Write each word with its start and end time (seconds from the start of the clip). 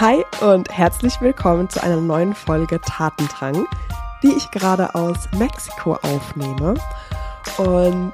Hi 0.00 0.24
und 0.40 0.76
herzlich 0.76 1.20
willkommen 1.20 1.70
zu 1.70 1.80
einer 1.80 2.00
neuen 2.00 2.34
Folge 2.34 2.80
Tatendrang, 2.80 3.64
die 4.24 4.32
ich 4.32 4.50
gerade 4.50 4.92
aus 4.96 5.28
Mexiko 5.38 5.94
aufnehme. 5.94 6.74
Und 7.58 8.12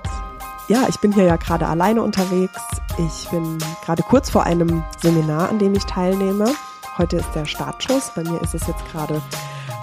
ja, 0.69 0.85
ich 0.91 0.99
bin 0.99 1.11
hier 1.11 1.25
ja 1.25 1.37
gerade 1.37 1.67
alleine 1.67 2.03
unterwegs. 2.03 2.61
Ich 2.99 3.31
bin 3.31 3.57
gerade 3.83 4.03
kurz 4.03 4.29
vor 4.29 4.45
einem 4.45 4.85
Seminar, 5.01 5.49
an 5.49 5.59
dem 5.59 5.75
ich 5.75 5.87
teilnehme. 5.87 6.53
Heute 6.99 7.17
ist 7.17 7.35
der 7.35 7.47
Startschuss. 7.47 8.13
Bei 8.15 8.25
mir 8.25 8.43
ist 8.43 8.55
es 8.55 8.67
jetzt 8.67 8.85
gerade 8.93 9.23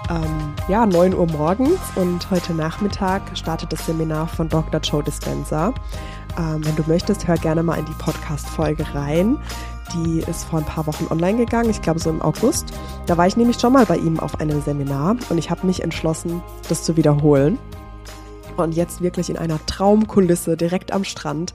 ähm, 0.08 0.54
ja, 0.68 0.86
9 0.86 1.14
Uhr 1.14 1.26
morgens 1.26 1.80
und 1.96 2.30
heute 2.30 2.54
Nachmittag 2.54 3.22
startet 3.34 3.72
das 3.72 3.86
Seminar 3.86 4.28
von 4.28 4.48
Dr. 4.48 4.80
Joe 4.80 5.02
Dispenza. 5.02 5.74
Ähm, 6.38 6.64
wenn 6.64 6.76
du 6.76 6.84
möchtest, 6.86 7.26
hör 7.26 7.36
gerne 7.36 7.64
mal 7.64 7.76
in 7.76 7.86
die 7.86 7.92
Podcast-Folge 7.94 8.86
rein. 8.94 9.36
Die 9.94 10.20
ist 10.20 10.44
vor 10.44 10.58
ein 10.58 10.64
paar 10.66 10.86
Wochen 10.86 11.06
online 11.10 11.38
gegangen, 11.38 11.70
ich 11.70 11.80
glaube 11.80 11.98
so 11.98 12.10
im 12.10 12.20
August. 12.20 12.66
Da 13.06 13.16
war 13.16 13.26
ich 13.26 13.36
nämlich 13.36 13.58
schon 13.58 13.72
mal 13.72 13.86
bei 13.86 13.96
ihm 13.96 14.20
auf 14.20 14.40
einem 14.40 14.60
Seminar 14.60 15.16
und 15.30 15.38
ich 15.38 15.50
habe 15.50 15.66
mich 15.66 15.82
entschlossen, 15.82 16.42
das 16.68 16.84
zu 16.84 16.96
wiederholen. 16.96 17.58
Und 18.56 18.74
jetzt 18.74 19.00
wirklich 19.00 19.30
in 19.30 19.38
einer 19.38 19.64
Traumkulisse 19.66 20.56
direkt 20.56 20.92
am 20.92 21.04
Strand 21.04 21.54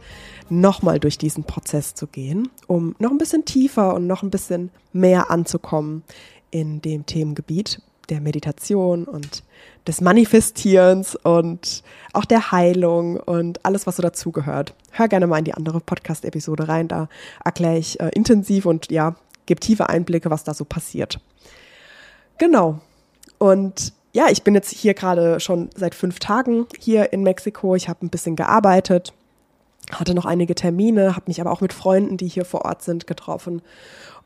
nochmal 0.49 0.99
durch 0.99 1.17
diesen 1.17 1.43
Prozess 1.43 1.93
zu 1.95 2.07
gehen, 2.07 2.49
um 2.65 2.95
noch 2.97 3.11
ein 3.11 3.17
bisschen 3.17 3.45
tiefer 3.45 3.93
und 3.93 4.07
noch 4.07 4.23
ein 4.23 4.29
bisschen 4.29 4.71
mehr 4.93 5.29
anzukommen 5.29 6.03
in 6.49 6.81
dem 6.81 7.05
Themengebiet, 7.05 7.81
der 8.09 8.21
Meditation 8.21 9.05
und 9.05 9.43
des 9.87 10.01
Manifestierens 10.01 11.15
und 11.15 11.83
auch 12.13 12.25
der 12.25 12.51
Heilung 12.51 13.17
und 13.17 13.65
alles, 13.65 13.87
was 13.87 13.97
so 13.97 14.01
dazugehört. 14.01 14.73
Hör 14.91 15.07
gerne 15.07 15.27
mal 15.27 15.39
in 15.39 15.45
die 15.45 15.53
andere 15.53 15.79
Podcast-Episode 15.79 16.67
rein, 16.67 16.87
da 16.87 17.09
erkläre 17.43 17.77
ich 17.77 17.99
äh, 17.99 18.09
intensiv 18.13 18.65
und 18.65 18.91
ja, 18.91 19.15
gebe 19.45 19.59
tiefe 19.59 19.89
Einblicke, 19.89 20.29
was 20.29 20.43
da 20.43 20.53
so 20.53 20.65
passiert. 20.65 21.19
Genau. 22.37 22.79
Und 23.37 23.93
ja, 24.13 24.27
ich 24.29 24.43
bin 24.43 24.53
jetzt 24.53 24.71
hier 24.71 24.93
gerade 24.93 25.39
schon 25.39 25.69
seit 25.75 25.95
fünf 25.95 26.19
Tagen 26.19 26.67
hier 26.77 27.11
in 27.13 27.23
Mexiko. 27.23 27.75
Ich 27.75 27.89
habe 27.89 28.05
ein 28.05 28.09
bisschen 28.09 28.35
gearbeitet, 28.35 29.13
hatte 29.91 30.13
noch 30.13 30.25
einige 30.25 30.55
Termine, 30.55 31.15
habe 31.15 31.25
mich 31.27 31.41
aber 31.41 31.51
auch 31.51 31.61
mit 31.61 31.73
Freunden, 31.73 32.17
die 32.17 32.27
hier 32.27 32.45
vor 32.45 32.63
Ort 32.65 32.83
sind, 32.83 33.07
getroffen 33.07 33.61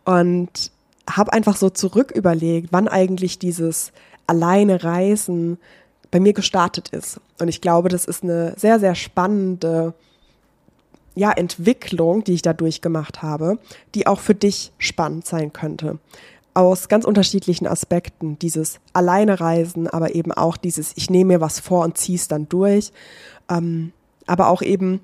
und 0.03 0.71
habe 1.09 1.33
einfach 1.33 1.55
so 1.55 1.69
zurück 1.69 2.11
überlegt, 2.11 2.69
wann 2.71 2.87
eigentlich 2.87 3.39
dieses 3.39 3.91
alleine 4.27 4.83
Reisen 4.83 5.57
bei 6.11 6.19
mir 6.19 6.33
gestartet 6.33 6.89
ist. 6.89 7.19
Und 7.39 7.47
ich 7.47 7.61
glaube, 7.61 7.89
das 7.89 8.05
ist 8.05 8.23
eine 8.23 8.53
sehr, 8.57 8.79
sehr 8.79 8.95
spannende 8.95 9.93
ja, 11.15 11.31
Entwicklung, 11.31 12.23
die 12.23 12.33
ich 12.33 12.41
da 12.41 12.53
durchgemacht 12.53 13.21
habe, 13.23 13.57
die 13.95 14.07
auch 14.07 14.19
für 14.19 14.35
dich 14.35 14.71
spannend 14.77 15.25
sein 15.25 15.51
könnte. 15.51 15.99
Aus 16.53 16.89
ganz 16.89 17.05
unterschiedlichen 17.05 17.67
Aspekten. 17.67 18.37
Dieses 18.39 18.79
alleine 18.93 19.39
Reisen, 19.39 19.87
aber 19.87 20.15
eben 20.15 20.31
auch 20.31 20.57
dieses, 20.57 20.93
ich 20.95 21.09
nehme 21.09 21.33
mir 21.33 21.41
was 21.41 21.59
vor 21.59 21.83
und 21.83 21.97
ziehe 21.97 22.17
es 22.17 22.27
dann 22.27 22.47
durch. 22.49 22.91
Ähm, 23.49 23.93
aber 24.27 24.49
auch 24.49 24.61
eben, 24.61 25.01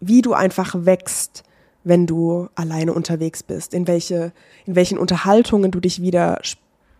wie 0.00 0.22
du 0.22 0.34
einfach 0.34 0.74
wächst, 0.78 1.42
wenn 1.84 2.06
du 2.06 2.48
alleine 2.54 2.92
unterwegs 2.92 3.42
bist, 3.42 3.74
in 3.74 3.86
welche, 3.86 4.32
in 4.66 4.76
welchen 4.76 4.98
Unterhaltungen 4.98 5.70
du 5.70 5.80
dich 5.80 6.02
wieder, 6.02 6.40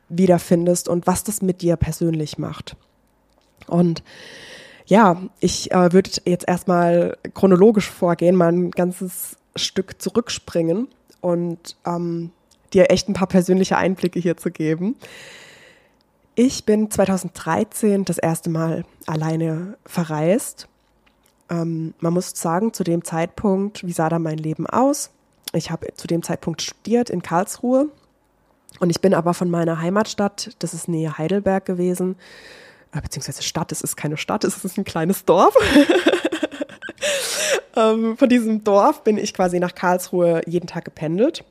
wiederfindest 0.09 0.89
und 0.89 1.07
was 1.07 1.25
das 1.25 1.43
mit 1.43 1.63
dir 1.63 1.77
persönlich 1.77 2.39
macht. 2.39 2.77
Und 3.67 4.03
ja, 4.87 5.23
ich 5.39 5.71
äh, 5.71 5.93
würde 5.93 6.11
jetzt 6.25 6.49
erstmal 6.49 7.17
chronologisch 7.35 7.89
vorgehen, 7.89 8.35
mal 8.35 8.53
ein 8.53 8.71
ganzes 8.71 9.37
Stück 9.55 10.01
zurückspringen 10.01 10.89
und 11.21 11.77
ähm, 11.87 12.31
dir 12.73 12.91
echt 12.91 13.09
ein 13.09 13.15
paar 13.15 13.29
persönliche 13.29 13.77
Einblicke 13.77 14.19
hier 14.19 14.37
zu 14.37 14.51
geben. 14.51 14.97
Ich 16.35 16.65
bin 16.65 16.91
2013 16.91 18.05
das 18.05 18.19
erste 18.19 18.51
Mal 18.51 18.85
alleine 19.07 19.77
verreist 19.85 20.69
ähm, 21.51 21.95
man 22.01 22.15
muss 22.15 22.31
sagen, 22.31 22.73
zu 22.73 22.85
dem 22.85 23.05
Zeitpunkt, 23.05 23.87
wie 23.87 23.93
sah 23.93 24.09
da 24.09 24.19
mein 24.19 24.39
Leben 24.39 24.67
aus? 24.67 25.11
Ich 25.53 25.71
habe 25.71 25.89
zu 25.95 26.07
dem 26.07 26.23
Zeitpunkt 26.23 26.63
studiert 26.63 27.11
in 27.11 27.23
Karlsruhe 27.23 27.89
und 28.79 28.91
ich 28.91 29.01
bin 29.01 29.15
aber 29.15 29.35
von 29.35 29.51
meiner 29.51 29.81
Heimatstadt, 29.81 30.51
das 30.61 30.75
ist 30.75 30.89
Nähe 30.89 31.19
Heidelberg 31.19 31.65
gewesen, 31.65 32.17
äh, 32.93 33.01
beziehungsweise 33.01 33.43
Stadt, 33.43 33.73
es 33.73 33.81
ist 33.81 33.97
keine 33.97 34.17
Stadt, 34.17 34.45
es 34.45 34.65
ist 34.65 34.79
ein 34.79 34.85
kleines 34.85 35.25
Dorf. 35.25 35.55
ähm, 37.77 38.17
von 38.17 38.29
diesem 38.29 38.63
Dorf 38.63 39.03
bin 39.03 39.19
ich 39.19 39.35
quasi 39.35 39.59
nach 39.59 39.75
Karlsruhe 39.75 40.43
jeden 40.47 40.69
Tag 40.69 40.85
gependelt. 40.85 41.45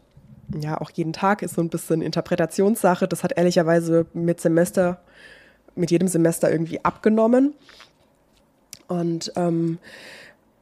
Ja, 0.59 0.79
auch 0.81 0.89
jeden 0.91 1.13
Tag 1.13 1.43
ist 1.43 1.55
so 1.55 1.61
ein 1.61 1.69
bisschen 1.69 2.01
Interpretationssache. 2.01 3.07
Das 3.07 3.23
hat 3.23 3.37
ehrlicherweise 3.37 4.07
mit 4.13 4.41
Semester, 4.41 4.99
mit 5.75 5.91
jedem 5.91 6.07
Semester 6.07 6.51
irgendwie 6.51 6.83
abgenommen. 6.83 7.53
Und, 8.89 9.31
ähm, 9.37 9.77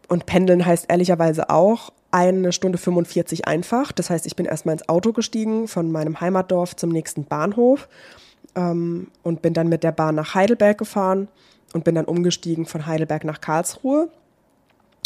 und 0.08 0.28
pendeln 0.28 0.66
heißt 0.66 0.86
ehrlicherweise 0.90 1.50
auch 1.50 1.92
eine 2.12 2.52
Stunde 2.52 2.78
45 2.78 3.48
einfach. 3.48 3.92
Das 3.92 4.10
heißt, 4.10 4.26
ich 4.28 4.36
bin 4.36 4.46
erstmal 4.46 4.74
ins 4.74 4.88
Auto 4.88 5.14
gestiegen 5.14 5.68
von 5.68 5.92
meinem 5.92 6.22
Heimatdorf 6.22 6.76
zum 6.76 6.90
nächsten 6.90 7.26
Bahnhof 7.26 7.88
ähm, 8.56 9.08
und 9.24 9.42
bin 9.42 9.54
dann 9.54 9.70
mit 9.70 9.84
der 9.84 9.92
Bahn 9.92 10.16
nach 10.16 10.36
Heidelberg 10.36 10.78
gefahren 10.78 11.28
und 11.74 11.84
bin 11.84 11.96
dann 11.96 12.06
umgestiegen 12.06 12.66
von 12.66 12.86
Heidelberg 12.86 13.24
nach 13.24 13.42
Karlsruhe 13.42 14.10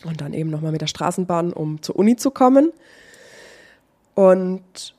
und 0.05 0.21
dann 0.21 0.33
eben 0.33 0.49
nochmal 0.49 0.71
mit 0.71 0.81
der 0.81 0.87
Straßenbahn, 0.87 1.53
um 1.53 1.81
zur 1.81 1.95
Uni 1.95 2.15
zu 2.15 2.31
kommen. 2.31 2.71
Und 4.13 4.95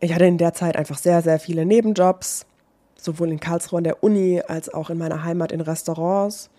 ich 0.00 0.14
hatte 0.14 0.26
in 0.26 0.38
der 0.38 0.52
Zeit 0.52 0.76
einfach 0.76 0.98
sehr, 0.98 1.22
sehr 1.22 1.38
viele 1.38 1.64
Nebenjobs, 1.64 2.46
sowohl 2.96 3.30
in 3.30 3.40
Karlsruhe 3.40 3.78
an 3.78 3.84
der 3.84 4.02
Uni 4.02 4.42
als 4.46 4.72
auch 4.72 4.90
in 4.90 4.98
meiner 4.98 5.24
Heimat 5.24 5.52
in 5.52 5.60
Restaurants 5.60 6.50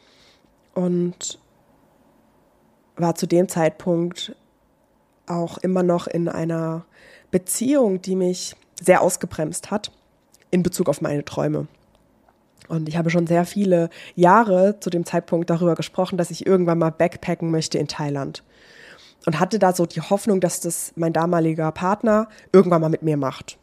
und 0.78 1.40
war 2.98 3.16
zu 3.16 3.26
dem 3.26 3.50
Zeitpunkt 3.50 4.36
auch 5.26 5.58
immer 5.58 5.82
noch 5.82 6.06
in 6.06 6.30
einer 6.30 6.86
Beziehung, 7.32 8.00
die 8.00 8.16
mich 8.16 8.56
sehr 8.80 9.02
ausgebremst 9.02 9.72
hat 9.72 9.92
in 10.52 10.62
Bezug 10.62 10.88
auf 10.88 11.02
meine 11.02 11.26
Träume. 11.26 11.68
Und 12.68 12.88
ich 12.88 12.96
habe 12.96 13.10
schon 13.10 13.26
sehr 13.26 13.46
viele 13.46 13.90
Jahre 14.14 14.80
zu 14.80 14.92
dem 14.92 15.04
Zeitpunkt 15.04 15.50
darüber 15.50 15.74
gesprochen, 15.74 16.16
dass 16.16 16.30
ich 16.30 16.46
irgendwann 16.46 16.78
mal 16.78 16.92
backpacken 16.92 17.50
möchte 17.50 17.80
in 17.80 17.88
Thailand. 17.88 18.44
Und 19.26 19.40
hatte 19.40 19.58
da 19.58 19.74
so 19.74 19.88
die 19.88 20.02
Hoffnung, 20.02 20.42
dass 20.42 20.60
das 20.62 20.94
mein 20.96 21.12
damaliger 21.12 21.72
Partner 21.72 22.30
irgendwann 22.54 22.82
mal 22.82 22.90
mit 22.90 23.02
mir 23.02 23.18
macht. 23.18 23.58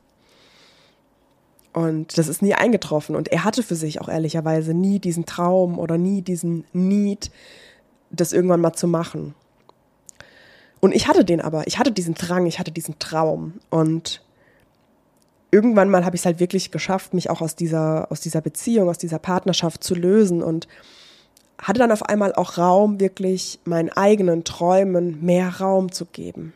Und 1.75 2.17
das 2.17 2.29
ist 2.29 2.41
nie 2.41 2.55
eingetroffen. 2.55 3.17
Und 3.17 3.29
er 3.29 3.45
hatte 3.45 3.65
für 3.65 3.75
sich 3.75 4.01
auch 4.01 4.09
ehrlicherweise 4.09 4.73
nie 4.73 5.01
diesen 5.01 5.27
Traum 5.27 5.79
oder 5.79 5.99
nie 5.99 6.23
diesen 6.23 6.65
Need, 6.73 7.33
das 8.11 8.33
irgendwann 8.33 8.61
mal 8.61 8.73
zu 8.75 8.87
machen. 8.87 9.35
Und 10.81 10.95
ich 10.95 11.09
hatte 11.09 11.25
den 11.25 11.41
aber. 11.41 11.67
Ich 11.67 11.79
hatte 11.79 11.91
diesen 11.91 12.15
Drang, 12.15 12.47
ich 12.47 12.61
hatte 12.61 12.71
diesen 12.71 13.01
Traum. 13.01 13.55
Und 13.71 14.23
irgendwann 15.51 15.91
mal 15.91 16.05
habe 16.05 16.15
ich 16.15 16.23
es 16.23 16.27
halt 16.27 16.39
wirklich 16.39 16.71
geschafft, 16.71 17.13
mich 17.13 17.29
auch 17.29 17.41
aus 17.41 17.57
dieser, 17.57 18.11
aus 18.13 18.21
dieser 18.21 18.41
Beziehung, 18.41 18.89
aus 18.89 18.99
dieser 18.99 19.19
Partnerschaft 19.19 19.83
zu 19.83 19.97
lösen 19.97 20.45
und 20.45 20.69
hatte 21.59 21.81
dann 21.81 21.91
auf 21.91 22.05
einmal 22.05 22.35
auch 22.35 22.57
Raum, 22.57 23.01
wirklich 23.01 23.59
meinen 23.65 23.89
eigenen 23.89 24.45
Träumen 24.45 25.25
mehr 25.25 25.61
Raum 25.61 25.91
zu 25.91 26.07
geben. 26.07 26.53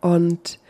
Und 0.00 0.60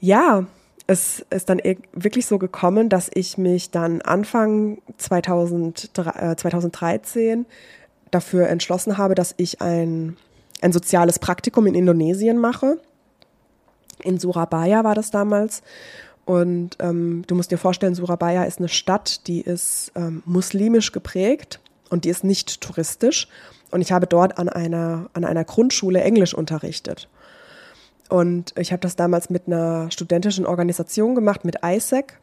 ja, 0.00 0.46
es 0.86 1.24
ist 1.30 1.48
dann 1.48 1.60
wirklich 1.92 2.26
so 2.26 2.38
gekommen, 2.38 2.88
dass 2.88 3.10
ich 3.12 3.38
mich 3.38 3.70
dann 3.70 4.02
Anfang 4.02 4.78
2000, 4.98 5.90
äh, 5.98 6.36
2013 6.36 7.46
dafür 8.10 8.48
entschlossen 8.48 8.96
habe, 8.96 9.14
dass 9.14 9.34
ich 9.36 9.60
ein, 9.60 10.16
ein 10.60 10.72
soziales 10.72 11.18
Praktikum 11.18 11.66
in 11.66 11.74
Indonesien 11.74 12.38
mache. 12.38 12.78
In 14.02 14.18
Surabaya 14.18 14.84
war 14.84 14.94
das 14.94 15.10
damals. 15.10 15.62
Und 16.24 16.76
ähm, 16.80 17.24
du 17.26 17.34
musst 17.34 17.50
dir 17.50 17.58
vorstellen, 17.58 17.94
Surabaya 17.94 18.44
ist 18.44 18.58
eine 18.58 18.68
Stadt, 18.68 19.26
die 19.26 19.40
ist 19.40 19.92
ähm, 19.94 20.22
muslimisch 20.24 20.92
geprägt 20.92 21.60
und 21.88 22.04
die 22.04 22.10
ist 22.10 22.24
nicht 22.24 22.60
touristisch. 22.60 23.28
Und 23.70 23.80
ich 23.80 23.92
habe 23.92 24.06
dort 24.06 24.38
an 24.38 24.48
einer, 24.48 25.08
an 25.12 25.24
einer 25.24 25.44
Grundschule 25.44 26.00
Englisch 26.00 26.34
unterrichtet. 26.34 27.08
Und 28.08 28.54
ich 28.56 28.72
habe 28.72 28.80
das 28.80 28.96
damals 28.96 29.30
mit 29.30 29.46
einer 29.46 29.90
studentischen 29.90 30.46
Organisation 30.46 31.14
gemacht, 31.14 31.44
mit 31.44 31.56
ISEC, 31.64 32.18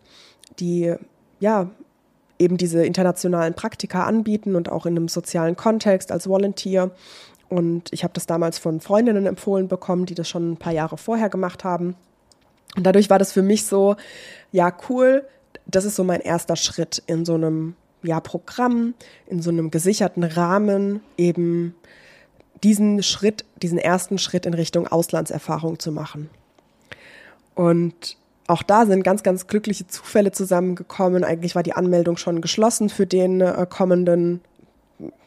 die 0.60 0.94
ja 1.40 1.70
eben 2.40 2.58
diese 2.58 2.86
internationalen 2.86 3.54
Praktika 3.54 4.06
anbieten 4.06 4.56
und 4.56 4.72
auch 4.72 4.86
in 4.86 4.96
einem 4.96 5.08
sozialen 5.08 5.56
Kontext 5.56 6.12
als 6.12 6.28
Volunteer. 6.28 6.92
Und 7.50 7.92
ich 7.92 8.04
habe 8.04 8.14
das 8.14 8.26
damals 8.26 8.58
von 8.58 8.80
Freundinnen 8.80 9.26
empfohlen 9.26 9.68
bekommen, 9.68 10.06
die 10.06 10.16
das 10.16 10.28
schon 10.28 10.54
ein 10.54 10.58
paar 10.58 10.74
Jahre 10.74 10.98
vorher 10.98 11.30
gemacht 11.30 11.64
haben. 11.64 11.96
Und 12.76 12.86
dadurch 12.86 13.10
war 13.10 13.20
das 13.20 13.32
für 13.32 13.44
mich 13.44 13.66
so, 13.66 13.96
ja, 14.52 14.76
cool, 14.90 15.28
das 15.66 15.86
ist 15.86 15.96
so 15.96 16.04
mein 16.04 16.22
erster 16.22 16.56
Schritt 16.56 17.04
in 17.06 17.26
so 17.26 17.36
einem 17.36 17.76
ja, 18.02 18.20
Programm, 18.20 18.96
in 19.28 19.42
so 19.42 19.50
einem 19.50 19.72
gesicherten 19.72 20.24
Rahmen, 20.24 21.02
eben 21.18 21.76
diesen 22.64 23.04
Schritt, 23.04 23.46
diesen 23.62 23.78
ersten 23.78 24.18
Schritt 24.18 24.46
in 24.46 24.54
Richtung 24.54 24.88
Auslandserfahrung 24.88 25.80
zu 25.80 25.92
machen. 25.92 26.30
Und 27.56 28.18
auch 28.48 28.64
da 28.64 28.86
sind 28.86 29.04
ganz, 29.04 29.24
ganz 29.24 29.48
glückliche 29.48 29.88
Zufälle 29.88 30.32
zusammengekommen. 30.32 31.24
Eigentlich 31.24 31.56
war 31.56 31.64
die 31.64 31.74
Anmeldung 31.74 32.18
schon 32.18 32.42
geschlossen 32.42 32.90
für 32.90 33.06
den 33.06 33.42
äh, 33.42 33.66
kommenden 33.70 34.42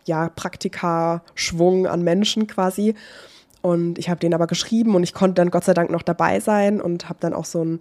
ja, 0.05 0.29
Praktika-Schwung 0.29 1.87
an 1.87 2.03
Menschen 2.03 2.47
quasi. 2.47 2.95
Und 3.63 3.99
ich 3.99 4.09
habe 4.09 4.21
den 4.21 4.35
aber 4.35 4.47
geschrieben 4.47 4.95
und 4.95 5.03
ich 5.03 5.15
konnte 5.15 5.35
dann 5.35 5.51
Gott 5.51 5.65
sei 5.65 5.75
Dank 5.75 5.91
noch 5.91 6.03
dabei 6.03 6.41
sein 6.41 6.81
und 6.81 7.09
habe 7.09 7.19
dann 7.21 7.35
auch 7.35 7.45
so 7.45 7.65
ein 7.65 7.81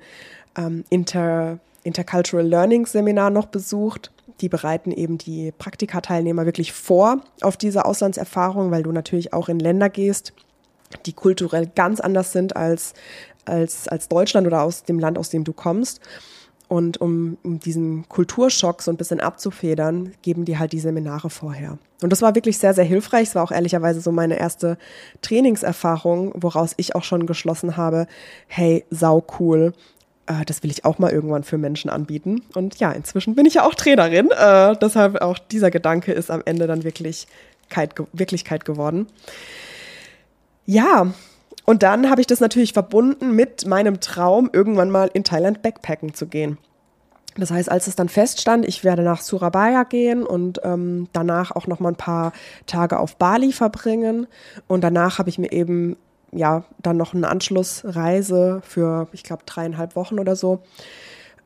ähm, 0.57 0.83
Inter, 0.89 1.59
Intercultural 1.83 2.47
Learning 2.47 2.85
Seminar 2.85 3.29
noch 3.29 3.45
besucht. 3.45 4.11
Die 4.41 4.49
bereiten 4.49 4.91
eben 4.91 5.17
die 5.17 5.51
Praktika-Teilnehmer 5.51 6.45
wirklich 6.45 6.73
vor 6.73 7.21
auf 7.41 7.57
diese 7.57 7.85
Auslandserfahrung, 7.85 8.71
weil 8.71 8.83
du 8.83 8.91
natürlich 8.91 9.33
auch 9.33 9.49
in 9.49 9.59
Länder 9.59 9.89
gehst, 9.89 10.33
die 11.05 11.13
kulturell 11.13 11.69
ganz 11.73 11.99
anders 11.99 12.31
sind 12.31 12.55
als, 12.55 12.93
als, 13.45 13.87
als 13.87 14.07
Deutschland 14.07 14.47
oder 14.47 14.63
aus 14.63 14.83
dem 14.83 14.99
Land, 14.99 15.17
aus 15.17 15.29
dem 15.29 15.43
du 15.43 15.53
kommst. 15.53 16.01
Und 16.67 16.99
um, 16.99 17.37
um 17.43 17.59
diesen 17.59 18.09
Kulturschock 18.09 18.81
so 18.81 18.89
ein 18.89 18.97
bisschen 18.97 19.19
abzufedern, 19.19 20.13
geben 20.23 20.45
die 20.45 20.57
halt 20.57 20.71
die 20.71 20.79
Seminare 20.79 21.29
vorher. 21.29 21.77
Und 22.01 22.11
das 22.11 22.21
war 22.21 22.33
wirklich 22.33 22.57
sehr, 22.57 22.73
sehr 22.73 22.83
hilfreich. 22.83 23.29
Es 23.29 23.35
war 23.35 23.43
auch 23.43 23.51
ehrlicherweise 23.51 24.01
so 24.01 24.11
meine 24.11 24.39
erste 24.39 24.77
Trainingserfahrung, 25.21 26.33
woraus 26.35 26.73
ich 26.77 26.95
auch 26.95 27.03
schon 27.03 27.27
geschlossen 27.27 27.77
habe, 27.77 28.07
hey, 28.47 28.83
sau 28.89 29.23
cool. 29.39 29.73
Äh, 30.27 30.45
das 30.45 30.63
will 30.63 30.71
ich 30.71 30.85
auch 30.85 30.99
mal 30.99 31.11
irgendwann 31.11 31.43
für 31.43 31.57
Menschen 31.57 31.89
anbieten. 31.89 32.43
Und 32.53 32.79
ja, 32.79 32.91
inzwischen 32.91 33.35
bin 33.35 33.45
ich 33.45 33.55
ja 33.55 33.65
auch 33.65 33.75
Trainerin. 33.75 34.29
Äh, 34.31 34.75
deshalb 34.77 35.21
auch 35.21 35.37
dieser 35.39 35.71
Gedanke 35.71 36.11
ist 36.11 36.31
am 36.31 36.41
Ende 36.45 36.67
dann 36.67 36.83
wirklich 36.83 37.27
Wirklichkeit 38.13 38.63
geworden. 38.63 39.07
Ja, 40.65 41.13
und 41.65 41.83
dann 41.83 42.09
habe 42.09 42.21
ich 42.21 42.27
das 42.27 42.39
natürlich 42.39 42.73
verbunden 42.73 43.31
mit 43.31 43.65
meinem 43.65 43.99
Traum, 43.99 44.49
irgendwann 44.53 44.91
mal 44.91 45.09
in 45.13 45.23
Thailand 45.23 45.61
backpacken 45.63 46.13
zu 46.13 46.27
gehen. 46.27 46.59
Das 47.37 47.51
heißt, 47.51 47.69
als 47.69 47.87
es 47.87 47.95
dann 47.95 48.07
feststand, 48.07 48.65
ich 48.65 48.83
werde 48.83 49.01
nach 49.01 49.21
Surabaya 49.21 49.83
gehen 49.83 50.23
und 50.23 50.61
ähm, 50.63 51.09
danach 51.11 51.51
auch 51.51 51.67
noch 51.67 51.81
mal 51.81 51.89
ein 51.89 51.97
paar 51.97 52.31
Tage 52.65 52.97
auf 52.97 53.17
Bali 53.17 53.51
verbringen. 53.51 54.27
Und 54.67 54.83
danach 54.83 55.19
habe 55.19 55.29
ich 55.29 55.37
mir 55.37 55.51
eben 55.51 55.97
ja 56.37 56.63
dann 56.79 56.97
noch 56.97 57.13
eine 57.13 57.29
Anschlussreise 57.29 58.61
für, 58.63 59.07
ich 59.11 59.23
glaube, 59.23 59.43
dreieinhalb 59.45 59.95
Wochen 59.95 60.19
oder 60.19 60.35
so 60.35 60.61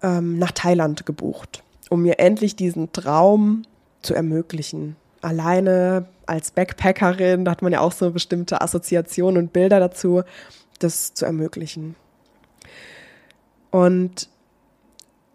ähm, 0.02 0.38
nach 0.38 0.52
Thailand 0.52 1.06
gebucht, 1.06 1.64
um 1.90 2.02
mir 2.02 2.20
endlich 2.20 2.56
diesen 2.56 2.92
Traum 2.92 3.64
zu 4.02 4.14
ermöglichen 4.14 4.96
alleine 5.22 6.06
als 6.26 6.52
Backpackerin, 6.52 7.46
da 7.46 7.52
hat 7.52 7.62
man 7.62 7.74
ja 7.74 7.80
auch 7.80 7.92
so 7.92 8.12
bestimmte 8.12 8.62
Assoziationen 8.62 9.44
und 9.44 9.54
Bilder 9.54 9.80
dazu, 9.80 10.24
das 10.80 11.14
zu 11.14 11.26
ermöglichen. 11.26 11.96
Und 13.72 14.30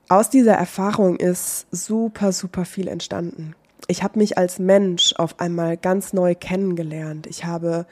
aus 0.09 0.31
dieser 0.31 0.55
Erfahrung 0.55 1.17
ist 1.17 1.67
super, 1.71 2.33
super 2.33 2.65
viel 2.65 2.89
entstanden. 2.89 3.55
Ich 3.87 4.03
habe 4.03 4.19
mich 4.19 4.39
als 4.39 4.59
Mensch 4.59 5.15
auf 5.17 5.41
einmal 5.41 5.77
ganz 5.77 6.13
neu 6.13 6.35
kennengelernt. 6.35 7.27
Ich 7.27 7.45
habe 7.45 7.87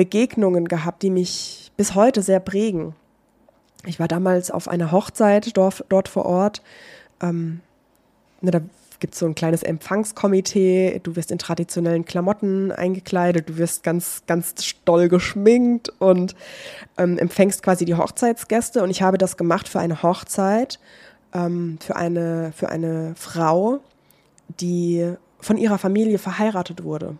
Begegnungen 0.00 0.66
gehabt, 0.66 1.02
die 1.02 1.10
mich 1.10 1.72
bis 1.76 1.94
heute 1.94 2.22
sehr 2.22 2.40
prägen. 2.40 2.94
Ich 3.84 4.00
war 4.00 4.08
damals 4.08 4.50
auf 4.50 4.66
einer 4.66 4.92
Hochzeit 4.92 5.54
dort, 5.58 5.84
dort 5.90 6.08
vor 6.08 6.24
Ort. 6.24 6.62
Ähm, 7.20 7.60
ne, 8.40 8.50
da 8.50 8.62
gibt 8.98 9.14
so 9.14 9.26
ein 9.26 9.34
kleines 9.34 9.62
Empfangskomitee, 9.62 11.00
du 11.02 11.16
wirst 11.16 11.30
in 11.30 11.36
traditionellen 11.36 12.06
Klamotten 12.06 12.72
eingekleidet, 12.72 13.50
du 13.50 13.58
wirst 13.58 13.82
ganz, 13.82 14.22
ganz 14.26 14.54
doll 14.86 15.10
geschminkt 15.10 15.90
und 15.98 16.34
ähm, 16.96 17.18
empfängst 17.18 17.62
quasi 17.62 17.84
die 17.84 17.94
Hochzeitsgäste. 17.94 18.82
Und 18.82 18.88
ich 18.88 19.02
habe 19.02 19.18
das 19.18 19.36
gemacht 19.36 19.68
für 19.68 19.80
eine 19.80 20.02
Hochzeit, 20.02 20.80
ähm, 21.34 21.76
für, 21.78 21.96
eine, 21.96 22.52
für 22.56 22.70
eine 22.70 23.12
Frau, 23.16 23.80
die 24.60 25.12
von 25.40 25.58
ihrer 25.58 25.76
Familie 25.76 26.16
verheiratet 26.16 26.84
wurde. 26.84 27.18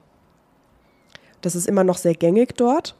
Das 1.40 1.54
ist 1.54 1.66
immer 1.66 1.84
noch 1.84 1.98
sehr 1.98 2.14
gängig 2.14 2.56
dort. 2.56 2.94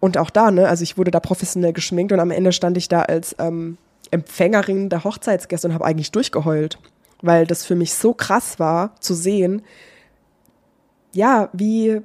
Und 0.00 0.16
auch 0.16 0.30
da, 0.30 0.50
ne, 0.50 0.68
also 0.68 0.82
ich 0.82 0.96
wurde 0.96 1.10
da 1.10 1.20
professionell 1.20 1.72
geschminkt 1.72 2.12
und 2.12 2.20
am 2.20 2.30
Ende 2.30 2.52
stand 2.52 2.76
ich 2.76 2.88
da 2.88 3.02
als 3.02 3.34
ähm, 3.38 3.78
Empfängerin 4.10 4.88
der 4.88 5.04
Hochzeitsgäste 5.04 5.68
und 5.68 5.74
habe 5.74 5.84
eigentlich 5.84 6.12
durchgeheult 6.12 6.78
weil 7.22 7.46
das 7.46 7.64
für 7.64 7.74
mich 7.74 7.94
so 7.94 8.14
krass 8.14 8.58
war 8.58 8.94
zu 9.00 9.14
sehen, 9.14 9.62
ja, 11.12 11.48
wie, 11.52 12.00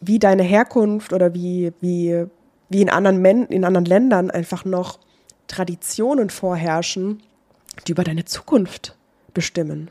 wie 0.00 0.18
deine 0.18 0.42
Herkunft 0.42 1.12
oder 1.12 1.32
wie, 1.34 1.72
wie, 1.80 2.26
wie 2.68 2.82
in, 2.82 2.90
anderen 2.90 3.22
Men 3.22 3.46
in 3.46 3.64
anderen 3.64 3.86
Ländern 3.86 4.30
einfach 4.30 4.64
noch 4.64 4.98
Traditionen 5.46 6.28
vorherrschen, 6.28 7.22
die 7.86 7.92
über 7.92 8.04
deine 8.04 8.24
Zukunft 8.24 8.96
bestimmen. 9.32 9.90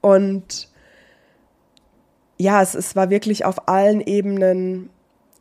Und 0.00 0.68
ja, 2.38 2.62
es, 2.62 2.74
es 2.74 2.96
war 2.96 3.10
wirklich 3.10 3.44
auf 3.44 3.68
allen 3.68 4.00
Ebenen 4.00 4.90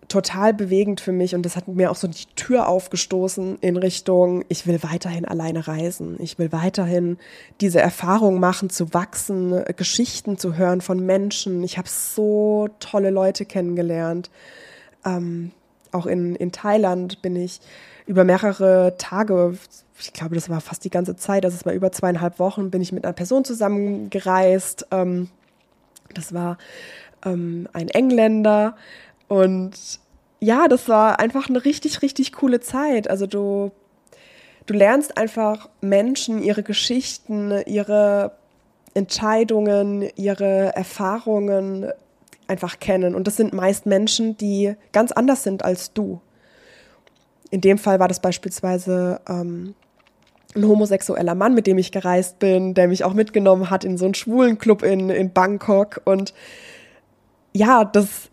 total 0.07 0.53
bewegend 0.53 1.01
für 1.01 1.11
mich 1.11 1.35
und 1.35 1.43
das 1.43 1.55
hat 1.55 1.67
mir 1.67 1.89
auch 1.89 1.95
so 1.95 2.07
die 2.07 2.25
Tür 2.35 2.67
aufgestoßen 2.67 3.57
in 3.61 3.77
Richtung, 3.77 4.45
ich 4.49 4.67
will 4.67 4.81
weiterhin 4.83 5.25
alleine 5.25 5.67
reisen. 5.67 6.17
Ich 6.19 6.37
will 6.37 6.51
weiterhin 6.51 7.17
diese 7.61 7.79
Erfahrung 7.79 8.39
machen, 8.39 8.69
zu 8.69 8.93
wachsen, 8.93 9.63
Geschichten 9.75 10.37
zu 10.37 10.55
hören 10.55 10.81
von 10.81 11.03
Menschen. 11.05 11.63
Ich 11.63 11.77
habe 11.77 11.89
so 11.89 12.69
tolle 12.79 13.09
Leute 13.09 13.45
kennengelernt. 13.45 14.29
Ähm, 15.03 15.51
auch 15.91 16.05
in, 16.05 16.35
in 16.35 16.51
Thailand 16.51 17.21
bin 17.21 17.35
ich 17.35 17.59
über 18.05 18.23
mehrere 18.23 18.95
Tage, 18.97 19.57
ich 19.99 20.13
glaube, 20.13 20.35
das 20.35 20.49
war 20.49 20.61
fast 20.61 20.83
die 20.83 20.89
ganze 20.89 21.15
Zeit, 21.15 21.45
also 21.45 21.55
es 21.55 21.65
war 21.65 21.73
über 21.73 21.91
zweieinhalb 21.91 22.37
Wochen, 22.37 22.69
bin 22.69 22.81
ich 22.81 22.91
mit 22.91 23.05
einer 23.05 23.13
Person 23.13 23.43
zusammengereist. 23.43 24.87
Ähm, 24.91 25.29
das 26.17 26.33
war 26.33 26.57
ähm, 27.23 27.67
ein 27.73 27.89
Engländer, 27.89 28.75
und 29.27 29.71
ja, 30.39 30.67
das 30.67 30.87
war 30.87 31.19
einfach 31.19 31.49
eine 31.49 31.65
richtig, 31.65 32.01
richtig 32.01 32.33
coole 32.33 32.59
Zeit. 32.59 33.09
Also 33.09 33.25
du, 33.25 33.71
du 34.65 34.73
lernst 34.73 35.17
einfach 35.17 35.69
Menschen, 35.81 36.43
ihre 36.43 36.63
Geschichten, 36.63 37.51
ihre 37.65 38.33
Entscheidungen, 38.93 40.09
ihre 40.15 40.75
Erfahrungen 40.75 41.91
einfach 42.47 42.79
kennen. 42.79 43.15
Und 43.15 43.27
das 43.27 43.37
sind 43.37 43.53
meist 43.53 43.85
Menschen, 43.85 44.37
die 44.37 44.75
ganz 44.91 45.11
anders 45.11 45.43
sind 45.43 45.65
als 45.65 45.93
du. 45.93 46.21
In 47.49 47.61
dem 47.61 47.77
Fall 47.77 47.99
war 47.99 48.07
das 48.07 48.19
beispielsweise 48.19 49.21
ähm, 49.27 49.73
ein 50.55 50.67
homosexueller 50.67 51.35
Mann, 51.35 51.53
mit 51.53 51.67
dem 51.67 51.77
ich 51.77 51.91
gereist 51.91 52.39
bin, 52.39 52.73
der 52.73 52.87
mich 52.87 53.03
auch 53.03 53.13
mitgenommen 53.13 53.69
hat 53.69 53.83
in 53.83 53.97
so 53.97 54.05
einen 54.05 54.13
schwulen 54.13 54.57
Club 54.57 54.83
in, 54.83 55.09
in 55.09 55.33
Bangkok. 55.33 56.01
Und 56.05 56.33
ja, 57.53 57.85
das 57.85 58.29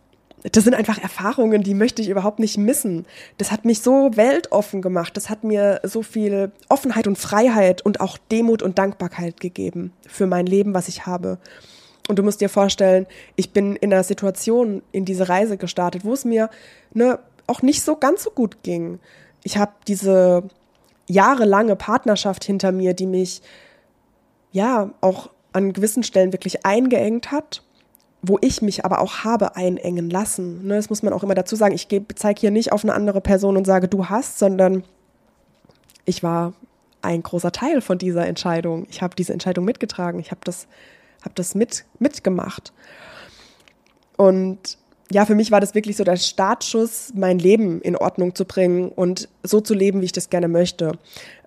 das 0.51 0.65
sind 0.65 0.75
einfach 0.75 0.99
Erfahrungen, 0.99 1.63
die 1.63 1.75
möchte 1.75 2.03
ich 2.03 2.09
überhaupt 2.09 2.41
nicht 2.41 2.59
missen. 2.59 3.07
Das 3.39 3.53
hat 3.53 3.65
mich 3.65 3.81
so 3.81 4.11
weltoffen 4.15 4.83
gemacht. 4.83 5.17
Das 5.17 5.31
hat 5.31 5.45
mir 5.45 5.81
so 5.85 6.03
viel 6.03 6.51
Offenheit 6.69 7.07
und 7.07 7.17
Freiheit 7.17 7.83
und 7.83 8.01
auch 8.01 8.19
Demut 8.19 8.63
und 8.63 8.79
Dankbarkeit 8.79 9.39
gegeben 9.39 9.93
für 10.09 10.27
mein 10.27 10.47
Leben, 10.47 10.75
was 10.75 10.89
ich 10.89 11.07
habe. 11.07 11.39
Und 12.09 12.19
du 12.19 12.25
musst 12.25 12.41
dir 12.41 12.49
vorstellen, 12.49 13.07
ich 13.37 13.53
bin 13.53 13.77
in 13.77 13.93
einer 13.93 14.03
Situation 14.03 14.83
in 14.91 15.05
diese 15.05 15.29
Reise 15.29 15.57
gestartet, 15.57 16.05
wo 16.05 16.13
es 16.13 16.25
mir 16.25 16.51
ne, 16.93 17.21
auch 17.47 17.63
nicht 17.63 17.83
so 17.83 17.95
ganz 17.95 18.25
so 18.25 18.31
gut 18.31 18.65
ging. 18.65 18.99
Ich 19.45 19.57
habe 19.57 19.73
diese 19.87 20.43
jahrelange 21.07 21.77
Partnerschaft 21.77 22.45
hinter 22.45 22.73
mir, 22.73 22.95
die 22.95 23.07
mich 23.07 23.43
ja 24.53 24.91
auch 25.01 25.31
an 25.53 25.73
gewissen 25.73 26.03
Stellen 26.03 26.33
wirklich 26.33 26.65
eingeengt 26.65 27.31
hat 27.31 27.63
wo 28.23 28.39
ich 28.41 28.63
mich 28.63 28.85
aber 28.85 29.01
auch 29.01 29.25
habe 29.25 29.57
einengen 29.57 30.09
lassen. 30.09 30.65
Ne, 30.67 30.77
das 30.77 30.89
muss 30.89 31.03
man 31.03 31.13
auch 31.13 31.25
immer 31.25 31.35
dazu 31.35 31.57
sagen. 31.57 31.75
Ich 31.75 31.89
zeige 32.15 32.41
hier 32.41 32.53
nicht 32.53 32.73
auf 32.73 32.85
eine 32.85 32.95
andere 32.95 33.21
Person 33.21 33.57
und 33.57 33.67
sage, 33.67 33.89
du 33.89 34.07
hast, 34.07 34.39
sondern 34.39 34.85
ich 36.05 36.23
war 36.23 36.55
ein 37.03 37.23
großer 37.25 37.51
Teil 37.51 37.81
von 37.81 37.99
dieser 37.99 38.27
Entscheidung. 38.27 38.87
Ich 38.89 39.03
habe 39.03 39.17
diese 39.17 39.33
Entscheidung 39.33 39.65
mitgetragen. 39.65 40.21
Ich 40.21 40.31
habe 40.31 40.41
das, 40.45 40.69
hab 41.25 41.35
das 41.35 41.57
mit, 41.57 41.85
mitgemacht. 41.99 42.73
Und 44.17 44.79
ja, 45.13 45.27
für 45.27 45.35
mich 45.35 45.51
war 45.51 45.61
das 45.61 45.75
wirklich 45.75 45.97
so 45.97 46.05
der 46.05 46.17
Startschuss, 46.17 47.13
mein 47.15 47.39
Leben 47.39 47.81
in 47.83 47.97
Ordnung 47.97 48.35
zu 48.35 48.45
bringen 48.45 48.89
und 48.89 49.29
so 49.43 49.61
zu 49.61 49.75
leben, 49.75 50.01
wie 50.01 50.07
ich 50.07 50.13
das 50.13 50.31
gerne 50.31 50.49
möchte. 50.49 50.93